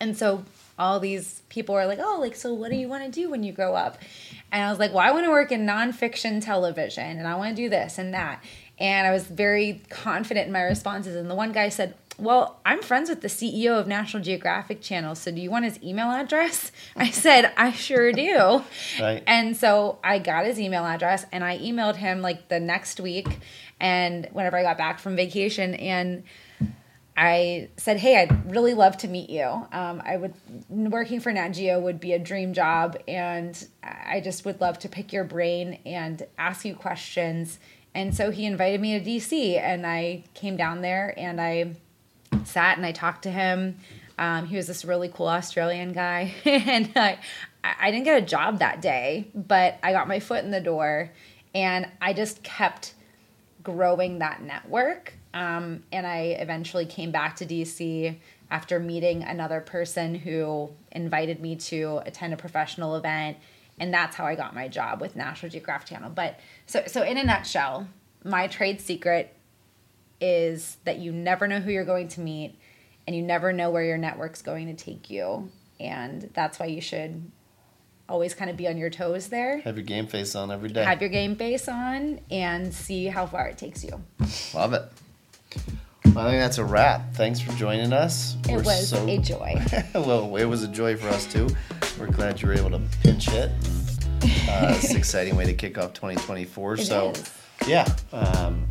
And 0.01 0.17
so 0.17 0.45
all 0.79 1.01
these 1.01 1.43
people 1.49 1.75
are 1.75 1.87
like, 1.87 1.99
oh, 2.01 2.19
like, 2.21 2.37
so 2.37 2.55
what 2.55 2.71
do 2.71 2.77
you 2.77 2.89
want 2.89 3.05
to 3.05 3.11
do 3.11 3.29
when 3.31 3.43
you 3.43 3.53
grow 3.53 3.75
up? 3.75 3.99
And 4.53 4.63
I 4.63 4.71
was 4.71 4.79
like, 4.79 4.93
well, 4.93 5.05
I 5.07 5.11
want 5.11 5.25
to 5.27 5.31
work 5.31 5.51
in 5.51 5.67
nonfiction 5.67 6.43
television 6.43 7.19
and 7.19 7.27
I 7.27 7.35
want 7.35 7.57
to 7.57 7.63
do 7.63 7.69
this 7.69 7.99
and 7.99 8.15
that. 8.15 8.43
And 8.79 9.07
I 9.07 9.11
was 9.11 9.25
very 9.25 9.83
confident 9.91 10.47
in 10.47 10.53
my 10.53 10.63
responses. 10.63 11.17
And 11.17 11.29
the 11.29 11.35
one 11.35 11.51
guy 11.51 11.69
said, 11.69 11.95
well, 12.19 12.59
I'm 12.67 12.83
friends 12.83 13.09
with 13.09 13.21
the 13.21 13.29
CEO 13.29 13.79
of 13.79 13.87
National 13.87 14.23
Geographic 14.23 14.81
Channel, 14.81 15.15
so 15.15 15.31
do 15.31 15.41
you 15.41 15.51
want 15.51 15.65
his 15.65 15.81
email 15.85 16.11
address? 16.11 16.73
I 16.97 17.11
said, 17.11 17.53
I 17.57 17.71
sure 17.73 18.13
do. 18.13 18.63
Right. 19.01 19.23
And 19.27 19.57
so 19.57 19.99
I 20.03 20.19
got 20.19 20.45
his 20.45 20.59
email 20.59 20.85
address 20.85 21.25
and 21.31 21.45
I 21.45 21.59
emailed 21.59 21.95
him 21.97 22.21
like 22.21 22.49
the 22.49 22.59
next 22.59 22.99
week 22.99 23.39
and 23.79 24.27
whenever 24.33 24.57
I 24.57 24.63
got 24.63 24.77
back 24.77 24.99
from 24.99 25.15
vacation 25.15 25.75
and 25.75 26.25
I 27.21 27.69
said, 27.77 27.97
"Hey, 27.97 28.17
I'd 28.17 28.55
really 28.55 28.75
love 28.75 28.97
to 28.99 29.09
meet 29.09 29.29
you. 29.29 29.43
Um, 29.73 30.01
I 30.07 30.17
would 30.17 30.35
working 30.69 31.19
for 31.19 31.33
Nat 31.33 31.49
Geo 31.49 31.81
would 31.81 31.99
be 31.99 32.13
a 32.13 32.19
dream 32.19 32.53
job, 32.55 32.97
and 33.09 33.67
I 33.83 34.21
just 34.21 34.45
would 34.45 34.61
love 34.61 34.79
to 34.81 34.89
pick 34.89 35.13
your 35.13 35.25
brain 35.25 35.81
and 35.85 36.25
ask 36.39 36.65
you 36.65 36.77
questions." 36.77 37.59
And 37.93 38.15
so 38.15 38.31
he 38.31 38.47
invited 38.47 38.81
me 38.81 38.97
to 38.97 39.05
DC, 39.05 39.59
and 39.59 39.85
I 39.85 40.23
came 40.35 40.57
down 40.57 40.81
there 40.81 41.13
and 41.17 41.41
I 41.41 41.75
sat 42.45 42.77
and 42.77 42.87
I 42.87 42.93
talked 42.93 43.23
to 43.23 43.33
him. 43.33 43.79
Um, 44.17 44.47
he 44.47 44.57
was 44.57 44.69
this 44.69 44.85
really 44.85 45.09
cool 45.09 45.27
Australian 45.27 45.93
guy, 45.93 46.35
and 46.45 46.89
I, 46.95 47.19
I 47.65 47.91
didn't 47.91 48.05
get 48.05 48.23
a 48.23 48.25
job 48.25 48.61
that 48.61 48.81
day, 48.81 49.27
but 49.35 49.79
I 49.83 49.91
got 49.91 50.07
my 50.07 50.21
foot 50.21 50.45
in 50.45 50.53
the 50.53 50.61
door, 50.61 51.11
and 51.53 51.89
I 52.01 52.13
just 52.13 52.45
kept 52.45 52.95
growing 53.65 54.21
that 54.21 54.41
network. 54.41 55.15
Um, 55.35 55.83
and 55.93 56.07
I 56.07 56.37
eventually 56.39 56.87
came 56.87 57.11
back 57.11 57.37
to 57.37 57.47
DC 57.47 58.17
after 58.51 58.81
meeting 58.81 59.23
another 59.23 59.61
person 59.61 60.15
who 60.15 60.71
invited 60.91 61.41
me 61.41 61.57
to 61.57 62.01
attend 62.07 62.33
a 62.33 62.37
professional 62.37 62.97
event. 62.97 63.37
And 63.79 63.93
that's 63.93 64.17
how 64.17 64.25
I 64.25 64.35
got 64.35 64.55
my 64.55 64.69
job 64.69 65.01
with 65.01 65.15
National 65.17 65.51
Geographic 65.51 65.89
Channel. 65.89 66.11
But 66.11 66.41
so, 66.67 66.83
so 66.87 67.03
in 67.03 67.17
a 67.19 67.25
nutshell, 67.25 67.89
my 68.25 68.47
trade 68.47 68.81
secret 68.81 69.35
is 70.21 70.79
that 70.85 70.99
you 70.99 71.13
never 71.13 71.47
know 71.47 71.61
who 71.61 71.71
you're 71.71 71.85
going 71.85 72.09
to 72.09 72.21
meet 72.21 72.59
and 73.07 73.15
you 73.15 73.23
never 73.23 73.53
know 73.53 73.71
where 73.71 73.85
your 73.85 73.99
network's 73.99 74.43
going 74.43 74.67
to 74.67 74.75
take 74.75 75.11
you. 75.11 75.51
And 75.79 76.31
that's 76.35 76.59
why 76.59 76.67
you 76.67 76.81
should 76.81 77.31
always 78.09 78.35
kind 78.35 78.51
of 78.51 78.57
be 78.57 78.67
on 78.67 78.77
your 78.79 78.91
toes 78.91 79.29
there. 79.29 79.59
Have 79.59 79.77
your 79.77 79.85
game 79.85 80.07
face 80.07 80.35
on 80.35 80.51
every 80.51 80.71
day. 80.71 80.83
Have 80.85 81.01
your 81.01 81.11
game 81.11 81.37
face 81.37 81.69
on 81.69 82.21
and 82.31 82.73
see 82.73 83.07
how 83.07 83.27
far 83.27 83.47
it 83.47 83.59
takes 83.59 83.85
you. 83.85 84.03
Love 84.55 84.73
it. 84.73 84.91
Well, 86.19 86.27
I 86.27 86.31
think 86.31 86.43
that's 86.43 86.59
a 86.59 86.65
wrap. 86.65 87.15
Thanks 87.15 87.39
for 87.39 87.53
joining 87.53 87.93
us. 87.93 88.37
It 88.49 88.51
We're 88.51 88.63
was 88.65 88.89
so- 88.89 89.07
a 89.07 89.19
joy. 89.19 89.55
well, 89.95 90.35
it 90.35 90.47
was 90.47 90.65
a 90.65 90.67
joy 90.67 90.97
for 90.97 91.07
us 91.11 91.25
too. 91.33 91.47
We're 91.97 92.09
glad 92.09 92.43
you 92.43 92.49
were 92.49 92.55
able 92.55 92.71
to 92.71 92.81
pinch 93.05 93.31
hit. 93.31 93.53
Uh, 94.49 94.75
it's 94.75 94.91
an 94.91 94.97
exciting 94.97 95.37
way 95.37 95.45
to 95.45 95.55
kick 95.55 95.79
off 95.79 95.93
2024. 95.93 96.75
It 96.75 96.81
so, 96.81 97.11
is. 97.11 97.33
yeah, 97.69 97.87
um, 98.13 98.67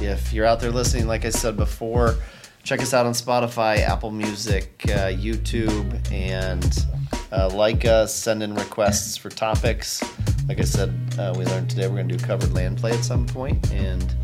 if 0.00 0.32
you're 0.32 0.46
out 0.46 0.60
there 0.60 0.70
listening, 0.70 1.08
like 1.08 1.24
I 1.24 1.30
said 1.30 1.56
before, 1.56 2.14
check 2.62 2.80
us 2.80 2.94
out 2.94 3.04
on 3.04 3.14
Spotify, 3.14 3.78
Apple 3.78 4.12
Music, 4.12 4.70
uh, 4.84 5.10
YouTube, 5.10 6.08
and 6.12 6.86
uh, 7.32 7.48
like 7.52 7.84
us. 7.84 8.14
Send 8.14 8.44
in 8.44 8.54
requests 8.54 9.16
for 9.16 9.28
topics. 9.28 10.04
Like 10.48 10.60
I 10.60 10.64
said, 10.64 10.96
uh, 11.18 11.34
we 11.36 11.46
learned 11.46 11.68
today 11.68 11.88
we're 11.88 11.96
going 11.96 12.08
to 12.10 12.16
do 12.16 12.24
covered 12.24 12.52
land 12.52 12.78
play 12.78 12.92
at 12.92 13.02
some 13.02 13.26
point, 13.26 13.72
and 13.72 14.14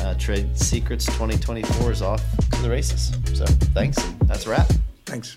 uh, 0.00 0.14
Trade 0.14 0.58
Secrets 0.58 1.06
2024 1.06 1.92
is 1.92 2.02
off 2.02 2.22
to 2.50 2.62
the 2.62 2.70
races. 2.70 3.12
So, 3.34 3.44
thanks. 3.74 3.96
That's 4.24 4.46
a 4.46 4.50
wrap. 4.50 4.70
Thanks. 5.06 5.36